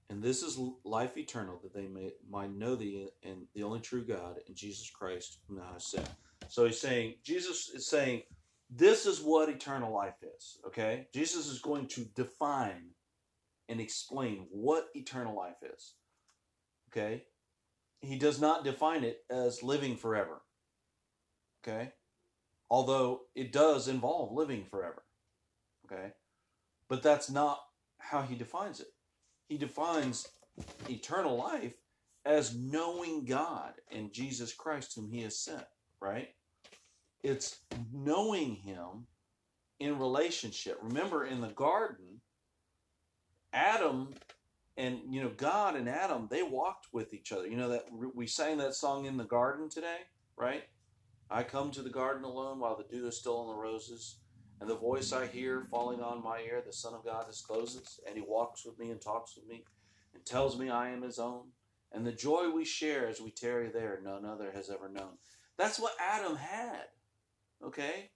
And 0.08 0.22
this 0.22 0.42
is 0.42 0.58
life 0.84 1.16
eternal, 1.16 1.58
that 1.62 1.74
they 1.74 1.88
may 1.88 2.12
might 2.30 2.54
know 2.54 2.76
thee 2.76 3.08
and 3.24 3.46
the 3.54 3.64
only 3.64 3.80
true 3.80 4.04
God 4.04 4.38
and 4.46 4.56
Jesus 4.56 4.88
Christ, 4.88 5.38
whom 5.46 5.58
thou 5.58 5.72
hast 5.72 5.90
sent. 5.90 6.08
So 6.48 6.64
he's 6.64 6.80
saying, 6.80 7.14
Jesus 7.24 7.70
is 7.74 7.88
saying, 7.88 8.22
this 8.70 9.06
is 9.06 9.20
what 9.20 9.48
eternal 9.48 9.92
life 9.92 10.22
is. 10.22 10.58
Okay? 10.66 11.08
Jesus 11.12 11.48
is 11.48 11.60
going 11.60 11.86
to 11.88 12.04
define 12.14 12.90
and 13.68 13.80
explain 13.80 14.46
what 14.50 14.88
eternal 14.94 15.36
life 15.36 15.62
is. 15.62 15.94
Okay? 16.90 17.24
He 18.00 18.16
does 18.16 18.40
not 18.40 18.64
define 18.64 19.02
it 19.02 19.24
as 19.30 19.62
living 19.62 19.96
forever. 19.96 20.42
Okay? 21.66 21.92
Although 22.70 23.22
it 23.34 23.52
does 23.52 23.88
involve 23.88 24.32
living 24.32 24.64
forever. 24.70 25.02
Okay? 25.84 26.12
But 26.88 27.02
that's 27.02 27.30
not 27.30 27.60
how 27.98 28.22
he 28.22 28.36
defines 28.36 28.80
it. 28.80 28.88
He 29.48 29.58
defines 29.58 30.28
eternal 30.88 31.36
life 31.36 31.74
as 32.24 32.56
knowing 32.56 33.24
God 33.24 33.74
and 33.90 34.12
Jesus 34.12 34.52
Christ, 34.52 34.94
whom 34.94 35.10
he 35.10 35.22
has 35.22 35.38
sent, 35.38 35.64
right? 36.00 36.28
It's 37.22 37.60
knowing 37.92 38.56
him 38.56 39.06
in 39.78 39.98
relationship. 39.98 40.78
Remember, 40.82 41.24
in 41.24 41.40
the 41.40 41.48
garden, 41.48 42.20
Adam 43.52 44.14
and 44.76 45.00
you 45.08 45.22
know 45.22 45.30
God 45.36 45.76
and 45.76 45.88
Adam 45.88 46.28
they 46.30 46.42
walked 46.42 46.88
with 46.92 47.14
each 47.14 47.32
other. 47.32 47.46
You 47.46 47.56
know 47.56 47.70
that 47.70 47.86
we 48.14 48.26
sang 48.26 48.58
that 48.58 48.74
song 48.74 49.06
in 49.06 49.16
the 49.16 49.24
garden 49.24 49.68
today, 49.68 50.00
right? 50.36 50.64
I 51.30 51.42
come 51.42 51.70
to 51.72 51.82
the 51.82 51.90
garden 51.90 52.24
alone 52.24 52.60
while 52.60 52.76
the 52.76 52.84
dew 52.84 53.06
is 53.08 53.16
still 53.16 53.38
on 53.38 53.48
the 53.48 53.54
roses, 53.54 54.18
and 54.60 54.68
the 54.68 54.76
voice 54.76 55.12
I 55.12 55.26
hear 55.26 55.66
falling 55.70 56.00
on 56.00 56.22
my 56.22 56.40
ear, 56.40 56.62
the 56.64 56.72
Son 56.72 56.94
of 56.94 57.04
God 57.04 57.26
discloses, 57.26 58.00
and 58.06 58.16
He 58.16 58.22
walks 58.26 58.64
with 58.64 58.78
me 58.78 58.90
and 58.90 59.00
talks 59.00 59.36
with 59.36 59.46
me, 59.48 59.64
and 60.14 60.24
tells 60.24 60.58
me 60.58 60.70
I 60.70 60.90
am 60.90 61.02
His 61.02 61.18
own, 61.18 61.48
and 61.92 62.06
the 62.06 62.12
joy 62.12 62.50
we 62.50 62.64
share 62.64 63.08
as 63.08 63.20
we 63.20 63.30
tarry 63.30 63.68
there, 63.68 64.00
none 64.02 64.24
other 64.24 64.50
has 64.52 64.70
ever 64.70 64.88
known. 64.88 65.18
That's 65.58 65.78
what 65.78 65.94
Adam 66.00 66.36
had. 66.36 66.84
Okay, 67.64 68.10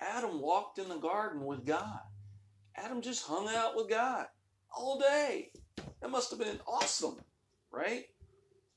Adam 0.00 0.40
walked 0.40 0.78
in 0.78 0.88
the 0.88 0.96
garden 0.96 1.44
with 1.44 1.64
God. 1.64 2.00
Adam 2.76 3.02
just 3.02 3.26
hung 3.26 3.48
out 3.48 3.76
with 3.76 3.88
God 3.88 4.26
all 4.76 4.98
day. 4.98 5.52
That 6.00 6.10
must 6.10 6.30
have 6.30 6.38
been 6.38 6.60
awesome, 6.66 7.18
right? 7.70 8.04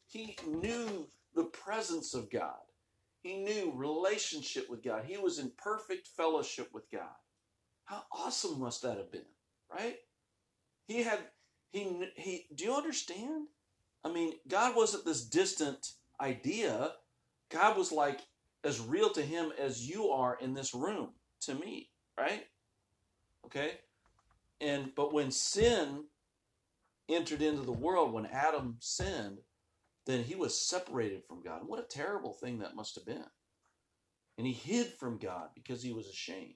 He 0.07 0.37
knew 0.45 1.07
the 1.35 1.45
presence 1.45 2.13
of 2.13 2.29
God. 2.29 2.62
He 3.23 3.37
knew 3.37 3.71
relationship 3.73 4.69
with 4.69 4.83
God. 4.83 5.05
He 5.05 5.17
was 5.17 5.39
in 5.39 5.51
perfect 5.57 6.07
fellowship 6.07 6.69
with 6.73 6.91
God. 6.91 7.15
How 7.85 8.03
awesome 8.11 8.59
must 8.59 8.81
that 8.81 8.97
have 8.97 9.11
been, 9.11 9.25
right? 9.71 9.95
He 10.87 11.03
had 11.03 11.19
he 11.71 12.09
he 12.15 12.45
do 12.53 12.65
you 12.65 12.75
understand? 12.75 13.47
I 14.03 14.11
mean, 14.11 14.33
God 14.47 14.75
wasn't 14.75 15.05
this 15.05 15.23
distant 15.23 15.93
idea. 16.19 16.91
God 17.49 17.77
was 17.77 17.93
like 17.93 18.19
as 18.65 18.81
real 18.81 19.09
to 19.11 19.21
him 19.21 19.53
as 19.57 19.89
you 19.89 20.09
are 20.09 20.37
in 20.41 20.53
this 20.53 20.73
room 20.73 21.09
to 21.41 21.55
me, 21.55 21.89
right? 22.17 22.45
Okay? 23.45 23.71
And 24.59 24.93
but 24.95 25.13
when 25.13 25.31
sin 25.31 26.05
entered 27.07 27.41
into 27.41 27.61
the 27.61 27.71
world, 27.71 28.11
when 28.11 28.25
Adam 28.25 28.77
sinned, 28.79 29.39
then 30.05 30.23
he 30.23 30.35
was 30.35 30.59
separated 30.59 31.23
from 31.27 31.41
God. 31.41 31.61
What 31.65 31.79
a 31.79 31.83
terrible 31.83 32.33
thing 32.33 32.59
that 32.59 32.75
must 32.75 32.95
have 32.95 33.05
been. 33.05 33.25
And 34.37 34.47
he 34.47 34.53
hid 34.53 34.87
from 34.99 35.17
God 35.17 35.49
because 35.55 35.81
he 35.83 35.93
was 35.93 36.07
ashamed, 36.07 36.55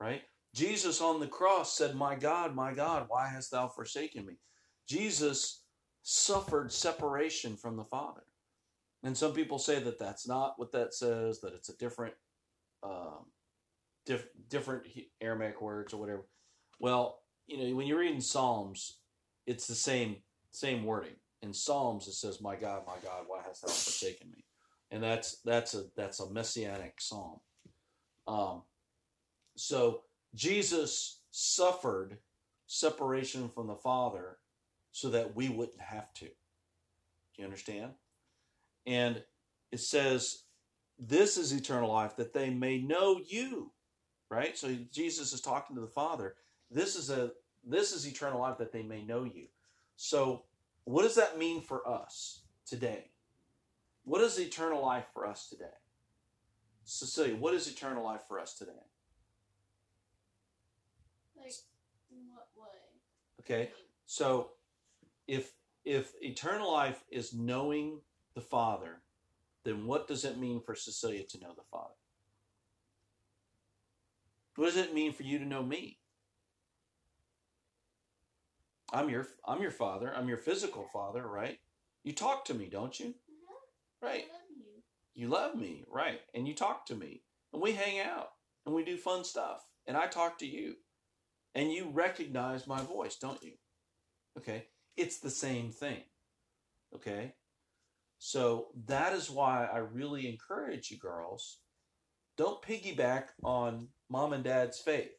right? 0.00 0.22
Jesus 0.54 1.00
on 1.00 1.18
the 1.18 1.26
cross 1.26 1.76
said, 1.76 1.96
My 1.96 2.14
God, 2.14 2.54
my 2.54 2.74
God, 2.74 3.06
why 3.08 3.28
hast 3.28 3.50
thou 3.50 3.68
forsaken 3.68 4.24
me? 4.24 4.34
Jesus 4.86 5.64
suffered 6.02 6.70
separation 6.70 7.56
from 7.56 7.76
the 7.76 7.84
Father. 7.84 8.22
And 9.02 9.16
some 9.16 9.32
people 9.32 9.58
say 9.58 9.80
that 9.80 9.98
that's 9.98 10.28
not 10.28 10.54
what 10.56 10.72
that 10.72 10.94
says, 10.94 11.40
that 11.40 11.54
it's 11.54 11.70
a 11.70 11.76
different, 11.76 12.14
um, 12.82 13.26
diff- 14.06 14.28
different 14.48 14.86
Aramaic 15.20 15.60
words 15.60 15.92
or 15.92 15.98
whatever. 15.98 16.26
Well, 16.78 17.18
you 17.46 17.58
know, 17.58 17.76
when 17.76 17.86
you're 17.86 17.98
reading 17.98 18.20
Psalms, 18.20 18.98
it's 19.46 19.66
the 19.66 19.74
same 19.74 20.16
same 20.50 20.84
wording. 20.84 21.16
In 21.44 21.52
Psalms, 21.52 22.08
it 22.08 22.14
says, 22.14 22.40
"My 22.40 22.56
God, 22.56 22.82
my 22.86 22.96
God, 23.02 23.24
why 23.26 23.42
hast 23.46 23.62
thou 23.62 23.68
forsaken 23.68 24.30
me?" 24.30 24.44
And 24.90 25.02
that's 25.02 25.40
that's 25.42 25.74
a 25.74 25.84
that's 25.96 26.20
a 26.20 26.30
messianic 26.30 27.00
psalm. 27.00 27.40
Um, 28.26 28.62
so 29.56 30.02
Jesus 30.34 31.20
suffered 31.30 32.18
separation 32.66 33.48
from 33.48 33.66
the 33.66 33.76
Father 33.76 34.38
so 34.92 35.10
that 35.10 35.34
we 35.34 35.48
wouldn't 35.48 35.80
have 35.80 36.12
to. 36.14 36.26
Do 36.26 36.32
you 37.36 37.44
understand? 37.44 37.92
And 38.86 39.22
it 39.72 39.80
says, 39.80 40.44
This 40.98 41.36
is 41.36 41.52
eternal 41.52 41.92
life, 41.92 42.16
that 42.16 42.32
they 42.32 42.50
may 42.50 42.78
know 42.78 43.20
you. 43.26 43.72
Right? 44.30 44.56
So 44.56 44.74
Jesus 44.92 45.32
is 45.32 45.40
talking 45.40 45.76
to 45.76 45.82
the 45.82 45.88
Father. 45.88 46.34
This 46.70 46.96
is 46.96 47.10
a 47.10 47.32
this 47.66 47.92
is 47.92 48.06
eternal 48.06 48.40
life 48.40 48.58
that 48.58 48.72
they 48.72 48.82
may 48.82 49.02
know 49.02 49.24
you. 49.24 49.46
So 49.96 50.44
what 50.84 51.02
does 51.02 51.14
that 51.16 51.38
mean 51.38 51.60
for 51.62 51.86
us 51.88 52.42
today? 52.66 53.10
What 54.04 54.20
is 54.20 54.38
eternal 54.38 54.82
life 54.82 55.06
for 55.12 55.26
us 55.26 55.48
today? 55.48 55.64
Cecilia, 56.84 57.36
what 57.36 57.54
is 57.54 57.66
eternal 57.66 58.04
life 58.04 58.20
for 58.28 58.38
us 58.38 58.54
today? 58.54 58.72
Like, 61.36 61.52
in 62.10 62.18
what 62.30 62.48
way? 62.56 62.68
Okay. 63.40 63.70
So 64.06 64.50
if 65.26 65.52
if 65.84 66.12
eternal 66.20 66.72
life 66.72 67.02
is 67.10 67.32
knowing 67.32 68.00
the 68.34 68.40
Father, 68.40 69.00
then 69.64 69.86
what 69.86 70.06
does 70.08 70.24
it 70.24 70.38
mean 70.38 70.60
for 70.60 70.74
Cecilia 70.74 71.24
to 71.24 71.40
know 71.40 71.52
the 71.54 71.62
Father? 71.70 71.94
What 74.56 74.66
does 74.66 74.76
it 74.76 74.94
mean 74.94 75.12
for 75.12 75.24
you 75.24 75.38
to 75.38 75.44
know 75.44 75.62
me? 75.62 75.98
I'm 78.92 79.08
your 79.08 79.26
I'm 79.46 79.62
your 79.62 79.70
father. 79.70 80.12
I'm 80.14 80.28
your 80.28 80.38
physical 80.38 80.86
father, 80.92 81.26
right? 81.26 81.58
You 82.04 82.12
talk 82.12 82.44
to 82.46 82.54
me, 82.54 82.68
don't 82.70 82.98
you? 82.98 83.06
Uh-huh. 83.06 84.06
Right. 84.06 84.24
Love 84.30 84.40
you. 84.56 84.82
You 85.14 85.28
love 85.28 85.54
me, 85.54 85.84
right? 85.88 86.20
And 86.34 86.46
you 86.46 86.54
talk 86.54 86.86
to 86.86 86.94
me. 86.94 87.22
And 87.52 87.62
we 87.62 87.72
hang 87.72 88.00
out 88.00 88.28
and 88.66 88.74
we 88.74 88.84
do 88.84 88.96
fun 88.96 89.24
stuff. 89.24 89.64
And 89.86 89.96
I 89.96 90.06
talk 90.06 90.38
to 90.38 90.46
you. 90.46 90.74
And 91.54 91.72
you 91.72 91.90
recognize 91.92 92.66
my 92.66 92.82
voice, 92.82 93.16
don't 93.16 93.42
you? 93.42 93.52
Okay? 94.36 94.66
It's 94.96 95.20
the 95.20 95.30
same 95.30 95.70
thing. 95.70 96.02
Okay? 96.94 97.34
So 98.18 98.68
that 98.86 99.12
is 99.12 99.30
why 99.30 99.68
I 99.72 99.78
really 99.78 100.28
encourage 100.28 100.90
you 100.90 100.98
girls 100.98 101.58
don't 102.36 102.62
piggyback 102.62 103.26
on 103.44 103.88
mom 104.10 104.32
and 104.32 104.42
dad's 104.42 104.80
faith. 104.80 105.12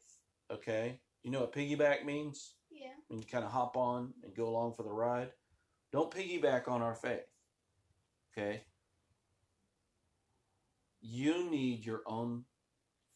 Okay? 0.51 0.99
You 1.23 1.31
know 1.31 1.41
what 1.41 1.53
piggyback 1.53 2.03
means? 2.03 2.54
Yeah. 2.75 2.91
and 3.09 3.19
you 3.19 3.25
kind 3.25 3.45
of 3.45 3.51
hop 3.51 3.77
on 3.77 4.13
and 4.23 4.35
go 4.35 4.47
along 4.47 4.73
for 4.73 4.83
the 4.83 4.91
ride. 4.91 5.31
Don't 5.91 6.11
piggyback 6.11 6.67
on 6.67 6.81
our 6.81 6.95
faith. 6.95 7.25
Okay? 8.37 8.63
You 11.01 11.49
need 11.49 11.85
your 11.85 12.01
own 12.05 12.45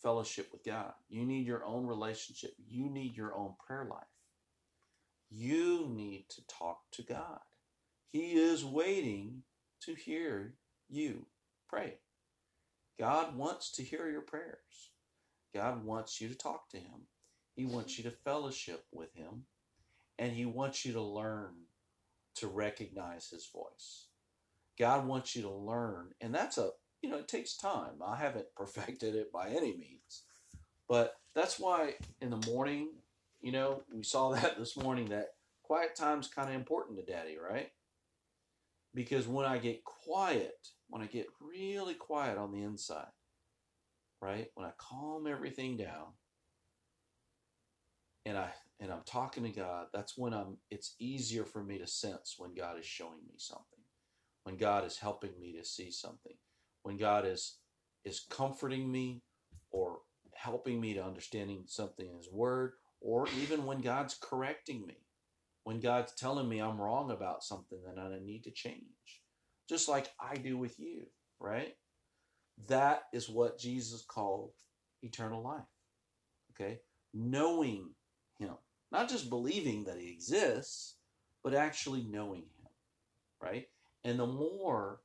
fellowship 0.02 0.50
with 0.52 0.64
God. 0.64 0.94
You 1.10 1.26
need 1.26 1.46
your 1.46 1.66
own 1.66 1.86
relationship. 1.86 2.52
You 2.68 2.90
need 2.90 3.18
your 3.18 3.36
own 3.36 3.56
prayer 3.66 3.86
life. 3.90 4.04
You 5.30 5.88
need 5.90 6.26
to 6.30 6.42
talk 6.48 6.80
to 6.94 7.04
God. 7.04 7.40
He 8.12 8.34
is 8.34 8.66
waiting 8.66 9.44
to 9.82 9.94
hear 9.94 10.56
you 10.90 11.26
pray. 11.68 11.96
God 13.00 13.36
wants 13.36 13.72
to 13.74 13.84
hear 13.84 14.10
your 14.10 14.22
prayers. 14.22 14.92
God 15.54 15.86
wants 15.86 16.20
you 16.20 16.28
to 16.30 16.36
talk 16.36 16.70
to 16.70 16.78
Him. 16.78 17.08
He 17.60 17.66
wants 17.66 17.98
you 17.98 18.06
to 18.06 18.12
fellowship 18.12 18.86
with 18.90 19.14
Him. 19.14 19.44
And 20.18 20.32
He 20.32 20.46
wants 20.46 20.86
you 20.86 20.94
to 20.94 21.02
learn 21.02 21.50
to 22.36 22.48
recognize 22.48 23.28
His 23.28 23.48
voice. 23.48 24.06
God 24.80 25.06
wants 25.06 25.36
you 25.36 25.42
to 25.42 25.52
learn. 25.52 26.12
And 26.22 26.34
that's 26.34 26.58
a, 26.58 26.70
you 27.02 27.10
know, 27.10 27.18
it 27.18 27.28
takes 27.28 27.58
time. 27.58 28.02
I 28.02 28.16
haven't 28.16 28.46
perfected 28.56 29.14
it 29.14 29.34
by 29.34 29.50
any 29.50 29.76
means. 29.76 30.24
But 30.88 31.18
that's 31.36 31.60
why 31.60 31.96
in 32.22 32.30
the 32.30 32.50
morning, 32.50 32.92
you 33.42 33.52
know, 33.52 33.84
we 33.94 34.04
saw 34.04 34.32
that 34.36 34.58
this 34.58 34.78
morning 34.78 35.10
that 35.10 35.34
quiet 35.62 35.98
time's 35.98 36.30
kind 36.30 36.48
of 36.48 36.56
important 36.56 36.98
to 36.98 37.12
daddy, 37.12 37.36
right? 37.38 37.72
Because 38.96 39.28
when 39.28 39.46
I 39.46 39.58
get 39.58 39.84
quiet, 39.84 40.70
when 40.88 41.02
I 41.02 41.08
get 41.08 41.28
really 41.42 41.94
quiet 41.94 42.38
on 42.38 42.54
the 42.54 42.64
inside, 42.64 43.12
right? 44.22 44.48
When 44.56 44.66
I 44.66 44.72
calm 44.78 45.28
everything 45.28 45.76
down 45.76 46.14
and 48.30 48.38
I 48.38 48.50
and 48.80 48.92
I'm 48.92 49.04
talking 49.06 49.44
to 49.44 49.50
God, 49.50 49.88
that's 49.94 50.18
when 50.18 50.34
I'm 50.34 50.58
it's 50.70 50.96
easier 51.00 51.44
for 51.44 51.64
me 51.64 51.80
to 51.80 51.88
sense 51.88 52.36
when 52.38 52.54
God 52.54 52.80
is 52.80 52.86
showing 52.86 53.26
me 53.28 53.36
something. 53.38 53.66
When 54.44 54.56
God 54.56 54.86
is 54.86 54.98
helping 54.98 55.32
me 55.40 55.54
to 55.58 55.66
see 55.66 55.92
something. 55.92 56.36
When 56.84 56.98
God 56.98 57.26
is 57.26 57.58
is 58.06 58.26
comforting 58.30 58.92
me 58.92 59.24
or 59.72 60.00
helping 60.36 60.80
me 60.80 60.94
to 60.94 61.04
understanding 61.04 61.64
something 61.66 62.08
in 62.08 62.16
his 62.16 62.32
word 62.32 62.74
or 63.02 63.28
even 63.42 63.66
when 63.66 63.82
God's 63.82 64.18
correcting 64.22 64.86
me. 64.86 64.98
When 65.64 65.80
God's 65.80 66.14
telling 66.14 66.48
me 66.48 66.60
I'm 66.60 66.80
wrong 66.80 67.12
about 67.12 67.44
something 67.44 67.80
that 67.84 68.00
I 68.00 68.20
need 68.24 68.44
to 68.46 68.52
change. 68.52 68.84
Just 69.68 69.90
like 69.90 70.08
I 70.20 70.36
do 70.36 70.58
with 70.58 70.80
you, 70.80 71.06
right? 71.40 71.74
That 72.68 73.04
is 73.14 73.30
what 73.30 73.60
Jesus 73.60 74.04
called 74.08 74.52
eternal 75.02 75.44
life. 75.44 75.64
Okay? 76.54 76.80
Knowing. 77.14 77.90
Not 78.92 79.10
just 79.10 79.30
believing 79.30 79.84
that 79.86 80.00
he 80.00 80.10
exists, 80.12 80.96
but 81.44 81.54
actually 81.54 82.04
knowing 82.04 82.42
him, 82.42 82.72
right? 83.42 83.68
And 84.04 84.20
the 84.20 84.28
more 84.28 85.02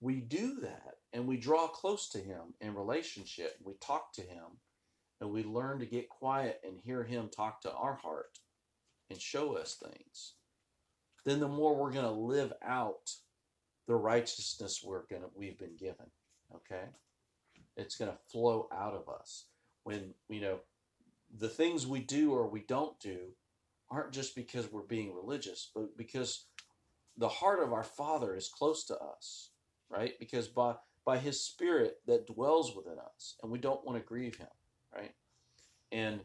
we 0.00 0.16
do 0.20 0.60
that 0.60 0.96
and 1.12 1.26
we 1.26 1.36
draw 1.36 1.68
close 1.68 2.08
to 2.10 2.18
him 2.18 2.54
in 2.60 2.74
relationship, 2.74 3.56
we 3.62 3.74
talk 3.80 4.12
to 4.14 4.22
him, 4.22 4.58
and 5.20 5.30
we 5.30 5.42
learn 5.42 5.80
to 5.80 5.86
get 5.86 6.08
quiet 6.08 6.60
and 6.64 6.78
hear 6.84 7.02
him 7.02 7.28
talk 7.28 7.60
to 7.62 7.72
our 7.72 7.94
heart 7.94 8.38
and 9.10 9.20
show 9.20 9.56
us 9.56 9.74
things, 9.74 10.34
then 11.24 11.40
the 11.40 11.48
more 11.48 11.74
we're 11.74 11.92
going 11.92 12.04
to 12.04 12.10
live 12.10 12.52
out 12.62 13.10
the 13.86 13.96
righteousness 13.96 14.82
we're 14.84 15.06
going 15.10 15.22
to 15.22 15.28
we've 15.34 15.58
been 15.58 15.76
given, 15.76 16.06
okay? 16.54 16.84
It's 17.76 17.96
going 17.96 18.10
to 18.10 18.18
flow 18.30 18.68
out 18.72 18.94
of 18.94 19.08
us. 19.08 19.46
When, 19.84 20.12
you 20.28 20.40
know, 20.40 20.60
the 21.36 21.48
things 21.48 21.86
we 21.86 22.00
do 22.00 22.32
or 22.32 22.48
we 22.48 22.60
don't 22.60 22.98
do 23.00 23.18
aren't 23.90 24.12
just 24.12 24.34
because 24.34 24.70
we're 24.70 24.82
being 24.82 25.14
religious, 25.14 25.70
but 25.74 25.96
because 25.96 26.44
the 27.16 27.28
heart 27.28 27.62
of 27.62 27.72
our 27.72 27.84
Father 27.84 28.34
is 28.34 28.48
close 28.48 28.84
to 28.84 28.96
us, 28.98 29.50
right? 29.90 30.14
Because 30.18 30.48
by 30.48 30.74
by 31.04 31.18
His 31.18 31.40
Spirit 31.40 32.00
that 32.06 32.26
dwells 32.26 32.76
within 32.76 32.98
us, 32.98 33.36
and 33.42 33.50
we 33.50 33.58
don't 33.58 33.84
want 33.84 33.98
to 33.98 34.04
grieve 34.04 34.36
Him, 34.36 34.48
right? 34.94 35.14
And 35.90 36.20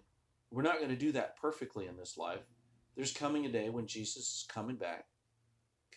we're 0.52 0.62
not 0.62 0.78
going 0.78 0.89
to 0.89 0.96
do 0.96 1.13
that 1.13 1.38
perfectly 1.38 1.88
in 1.88 1.98
this 1.98 2.18
life. 2.18 2.42
There's 2.96 3.13
coming 3.13 3.46
a 3.46 3.50
day 3.50 3.70
when 3.70 3.88
Jesus 3.88 4.18
is 4.18 4.46
coming 4.48 4.76
back. 4.76 5.06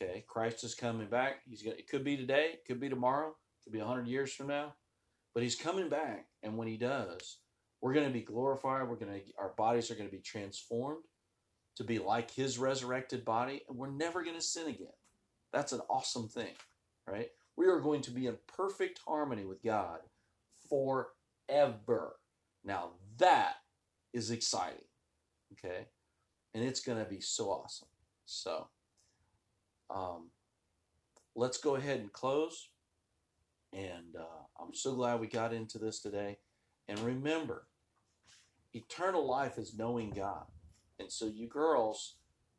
Okay, 0.00 0.24
Christ 0.26 0.62
is 0.64 0.74
coming 0.74 1.08
back. 1.08 1.40
He's 1.48 1.62
going. 1.62 1.78
It 1.78 1.88
could 1.88 2.04
be 2.04 2.16
today. 2.16 2.50
It 2.54 2.64
could 2.66 2.80
be 2.80 2.88
tomorrow. 2.88 3.28
It 3.28 3.64
could 3.64 3.72
be 3.72 3.80
hundred 3.80 4.08
years 4.08 4.32
from 4.32 4.46
now. 4.46 4.74
But 5.34 5.42
He's 5.42 5.56
coming 5.56 5.88
back, 5.88 6.26
and 6.42 6.56
when 6.56 6.68
He 6.68 6.76
does, 6.76 7.38
we're 7.86 7.92
going 7.92 8.08
to 8.08 8.12
be 8.12 8.20
glorified. 8.20 8.88
We're 8.88 8.96
going 8.96 9.12
to. 9.12 9.20
Our 9.38 9.52
bodies 9.56 9.92
are 9.92 9.94
going 9.94 10.08
to 10.08 10.16
be 10.16 10.20
transformed 10.20 11.04
to 11.76 11.84
be 11.84 12.00
like 12.00 12.32
His 12.32 12.58
resurrected 12.58 13.24
body, 13.24 13.62
and 13.68 13.78
we're 13.78 13.92
never 13.92 14.24
going 14.24 14.34
to 14.34 14.42
sin 14.42 14.66
again. 14.66 14.88
That's 15.52 15.70
an 15.70 15.82
awesome 15.88 16.26
thing, 16.26 16.54
right? 17.06 17.28
We 17.56 17.66
are 17.66 17.78
going 17.78 18.00
to 18.02 18.10
be 18.10 18.26
in 18.26 18.38
perfect 18.48 18.98
harmony 19.06 19.44
with 19.44 19.62
God 19.62 20.00
forever. 20.68 22.16
Now 22.64 22.90
that 23.18 23.54
is 24.12 24.32
exciting. 24.32 24.82
Okay? 25.52 25.86
And 26.54 26.64
it's 26.64 26.80
going 26.80 26.98
to 26.98 27.08
be 27.08 27.20
so 27.20 27.50
awesome. 27.50 27.86
So, 28.24 28.66
um, 29.94 30.30
let's 31.36 31.58
go 31.58 31.76
ahead 31.76 32.00
and 32.00 32.12
close. 32.12 32.68
And 33.72 34.16
uh, 34.18 34.60
I'm 34.60 34.74
so 34.74 34.96
glad 34.96 35.20
we 35.20 35.28
got 35.28 35.54
into 35.54 35.78
this 35.78 36.00
today. 36.00 36.38
And 36.88 36.98
remember, 36.98 37.68
eternal 38.76 39.26
life 39.26 39.58
is 39.58 39.76
knowing 39.76 40.10
God. 40.10 40.44
And 40.98 41.10
so, 41.10 41.26
you 41.26 41.46
girls, 41.46 42.16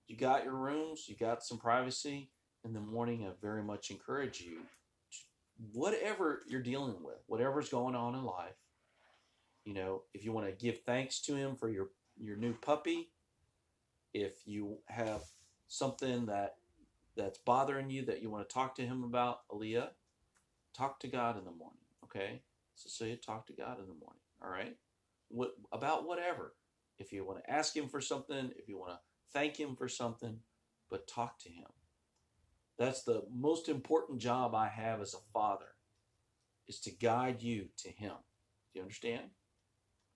you 0.07 0.15
got 0.17 0.43
your 0.43 0.55
rooms, 0.55 1.05
you 1.07 1.15
got 1.15 1.43
some 1.43 1.57
privacy. 1.57 2.29
In 2.65 2.73
the 2.73 2.79
morning, 2.79 3.25
I 3.25 3.31
very 3.41 3.63
much 3.63 3.91
encourage 3.91 4.41
you, 4.41 4.61
whatever 5.73 6.41
you're 6.47 6.61
dealing 6.61 7.01
with, 7.01 7.23
whatever's 7.27 7.69
going 7.69 7.95
on 7.95 8.15
in 8.15 8.23
life, 8.23 8.57
you 9.63 9.73
know, 9.73 10.03
if 10.13 10.25
you 10.25 10.31
want 10.31 10.47
to 10.47 10.65
give 10.65 10.81
thanks 10.81 11.21
to 11.21 11.35
Him 11.35 11.55
for 11.55 11.69
your, 11.69 11.89
your 12.19 12.35
new 12.35 12.53
puppy, 12.53 13.09
if 14.13 14.35
you 14.45 14.77
have 14.87 15.21
something 15.67 16.25
that 16.25 16.55
that's 17.15 17.39
bothering 17.39 17.89
you 17.89 18.05
that 18.05 18.21
you 18.21 18.29
want 18.29 18.47
to 18.47 18.53
talk 18.53 18.75
to 18.75 18.83
him 18.83 19.03
about, 19.03 19.47
Aaliyah, 19.49 19.89
talk 20.75 20.99
to 20.99 21.07
God 21.07 21.37
in 21.37 21.43
the 21.43 21.51
morning. 21.51 21.79
Okay, 22.03 22.41
Cecilia, 22.75 23.17
talk 23.17 23.47
to 23.47 23.53
God 23.53 23.79
in 23.79 23.87
the 23.87 23.93
morning. 23.93 24.21
All 24.41 24.49
right, 24.49 24.75
what 25.29 25.51
about 25.71 26.07
whatever? 26.07 26.53
If 26.99 27.11
you 27.11 27.25
want 27.25 27.43
to 27.43 27.51
ask 27.51 27.75
Him 27.75 27.87
for 27.87 28.01
something, 28.01 28.51
if 28.57 28.67
you 28.67 28.77
want 28.77 28.91
to 28.91 28.99
thank 29.33 29.57
Him 29.57 29.75
for 29.75 29.87
something, 29.87 30.39
but 30.89 31.07
talk 31.07 31.39
to 31.39 31.49
Him. 31.49 31.67
That's 32.79 33.03
the 33.03 33.23
most 33.35 33.69
important 33.69 34.19
job 34.19 34.55
I 34.55 34.67
have 34.67 35.01
as 35.01 35.13
a 35.13 35.31
father, 35.33 35.65
is 36.67 36.79
to 36.81 36.91
guide 36.91 37.41
you 37.41 37.67
to 37.79 37.89
Him. 37.89 38.13
Do 38.73 38.79
you 38.79 38.81
understand? 38.81 39.23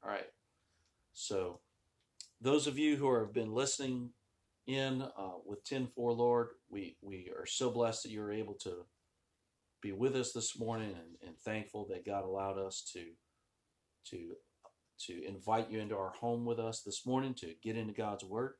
All 0.03 0.09
right. 0.09 0.27
So, 1.13 1.59
those 2.39 2.65
of 2.67 2.77
you 2.77 2.95
who 2.95 3.13
have 3.15 3.33
been 3.33 3.53
listening 3.53 4.11
in 4.67 5.01
uh, 5.01 5.37
with 5.45 5.63
10 5.63 5.87
4 5.87 6.13
Lord. 6.13 6.49
We, 6.69 6.97
we 7.01 7.31
are 7.37 7.45
so 7.45 7.69
blessed 7.69 8.03
that 8.03 8.11
you're 8.11 8.31
able 8.31 8.53
to 8.55 8.85
be 9.81 9.91
with 9.91 10.15
us 10.15 10.31
this 10.31 10.57
morning 10.57 10.91
and, 10.91 11.27
and 11.27 11.37
thankful 11.39 11.87
that 11.89 12.05
God 12.05 12.23
allowed 12.23 12.57
us 12.57 12.83
to, 12.93 13.05
to, 14.09 14.35
to 15.07 15.25
invite 15.25 15.69
you 15.69 15.79
into 15.79 15.95
our 15.95 16.11
home 16.11 16.45
with 16.45 16.59
us 16.59 16.81
this 16.81 17.05
morning 17.05 17.33
to 17.35 17.53
get 17.61 17.77
into 17.77 17.93
God's 17.93 18.23
Word. 18.23 18.53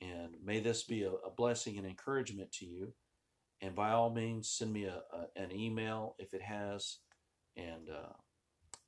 And 0.00 0.34
may 0.44 0.60
this 0.60 0.84
be 0.84 1.04
a, 1.04 1.10
a 1.10 1.30
blessing 1.34 1.78
and 1.78 1.86
encouragement 1.86 2.52
to 2.52 2.66
you. 2.66 2.92
And 3.60 3.74
by 3.74 3.90
all 3.90 4.10
means, 4.10 4.50
send 4.50 4.72
me 4.72 4.84
a, 4.84 5.02
a 5.12 5.42
an 5.42 5.50
email 5.52 6.14
if 6.18 6.34
it 6.34 6.42
has. 6.42 6.98
And 7.56 7.88
uh, 7.88 8.12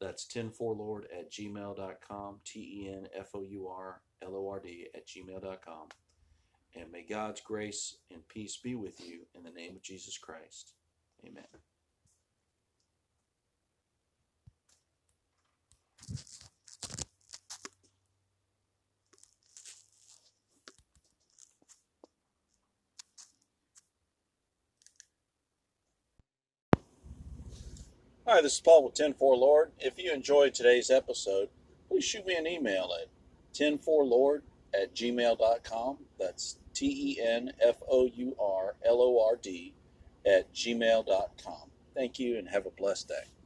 that's 0.01 0.27
tenfourlord 0.27 1.05
at 1.17 1.33
gmail.com, 1.33 2.41
T 2.45 2.85
E 2.85 2.93
N 2.93 3.09
F 3.17 3.31
O 3.35 3.43
U 3.43 3.69
R 3.69 4.03
L 4.23 4.37
O 4.37 4.49
R 4.49 4.61
D 4.61 4.89
at 4.95 5.07
gmail.com. 5.07 5.89
And 6.77 6.93
may 6.93 7.03
God's 7.03 7.41
grace 7.41 7.97
and 8.13 8.27
peace 8.29 8.59
be 8.63 8.75
with 8.75 9.01
you 9.01 9.21
in 9.35 9.43
the 9.43 9.51
name 9.51 9.77
of 9.77 9.83
Jesus 9.83 10.19
Christ. 10.19 10.75
Amen. 11.27 11.45
Hi, 16.11 16.15
this 28.43 28.55
is 28.55 28.61
Paul 28.61 28.85
with 28.85 28.93
104 28.93 29.37
Lord. 29.37 29.73
If 29.79 29.99
you 29.99 30.13
enjoyed 30.13 30.55
today's 30.55 30.91
episode, 30.91 31.51
please 31.89 32.05
shoot 32.05 32.27
me 32.27 32.37
an 32.37 32.47
email 32.47 32.91
at 32.99 33.09
tenfourlord 33.55 34.43
at 34.75 34.95
gmail.com. 34.95 35.99
That's 36.19 36.59
T 36.75 37.17
E 37.17 37.23
N 37.23 37.53
F 37.61 37.77
O 37.91 38.07
U 38.07 38.37
R 38.39 38.77
L 38.85 39.01
O 39.01 39.27
R 39.29 39.37
D 39.37 39.75
at 40.27 40.53
gmail.com. 40.55 41.71
Thank 41.95 42.19
you 42.19 42.39
and 42.39 42.49
have 42.49 42.67
a 42.67 42.71
blessed 42.71 43.09
day. 43.09 43.38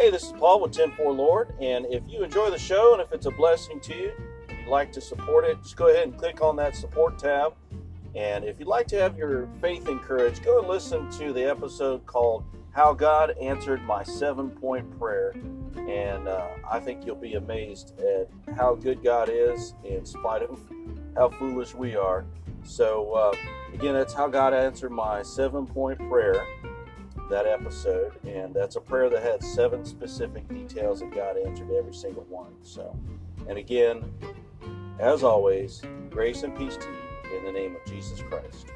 Hey, 0.00 0.10
this 0.10 0.26
is 0.26 0.32
Paul 0.32 0.60
with 0.60 0.78
104 0.78 1.12
Lord, 1.12 1.54
and 1.60 1.84
if 1.86 2.04
you 2.06 2.22
enjoy 2.22 2.50
the 2.50 2.58
show 2.58 2.92
and 2.92 3.02
if 3.02 3.12
it's 3.12 3.26
a 3.26 3.32
blessing 3.32 3.80
to 3.80 3.96
you, 3.96 4.12
if 4.48 4.56
you'd 4.56 4.68
like 4.68 4.92
to 4.92 5.00
support 5.00 5.44
it, 5.44 5.60
just 5.60 5.74
go 5.74 5.88
ahead 5.88 6.04
and 6.04 6.16
click 6.16 6.40
on 6.40 6.54
that 6.54 6.76
support 6.76 7.18
tab. 7.18 7.54
And 8.14 8.44
if 8.44 8.60
you'd 8.60 8.68
like 8.68 8.86
to 8.88 8.96
have 8.96 9.18
your 9.18 9.48
faith 9.60 9.88
encouraged, 9.88 10.44
go 10.44 10.60
and 10.60 10.68
listen 10.68 11.10
to 11.18 11.32
the 11.32 11.50
episode 11.50 12.06
called 12.06 12.44
How 12.70 12.92
God 12.92 13.36
Answered 13.42 13.82
My 13.82 14.04
Seven 14.04 14.50
Point 14.50 14.88
Prayer. 15.00 15.34
And 15.88 16.28
uh, 16.28 16.46
I 16.70 16.78
think 16.78 17.04
you'll 17.04 17.16
be 17.16 17.34
amazed 17.34 17.98
at 17.98 18.28
how 18.54 18.76
good 18.76 19.02
God 19.02 19.28
is 19.28 19.74
in 19.82 20.06
spite 20.06 20.42
of 20.42 20.60
how 21.16 21.30
foolish 21.30 21.74
we 21.74 21.96
are. 21.96 22.24
So, 22.62 23.14
uh, 23.14 23.34
again, 23.74 23.94
that's 23.94 24.14
how 24.14 24.28
God 24.28 24.54
answered 24.54 24.92
my 24.92 25.22
seven 25.24 25.66
point 25.66 25.98
prayer, 26.08 26.46
that 27.30 27.46
episode. 27.46 28.12
And 28.26 28.54
that's 28.54 28.76
a 28.76 28.80
prayer 28.80 29.10
that 29.10 29.22
had 29.22 29.42
seven 29.42 29.84
specific 29.84 30.48
details 30.48 31.00
that 31.00 31.14
God 31.14 31.36
answered 31.36 31.70
every 31.70 31.94
single 31.94 32.24
one. 32.24 32.52
So, 32.62 32.96
and 33.48 33.58
again, 33.58 34.04
as 34.98 35.22
always, 35.22 35.82
grace 36.10 36.42
and 36.42 36.56
peace 36.56 36.76
to 36.76 36.86
you 36.86 37.38
in 37.38 37.44
the 37.44 37.52
name 37.52 37.76
of 37.76 37.84
Jesus 37.86 38.22
Christ. 38.22 38.66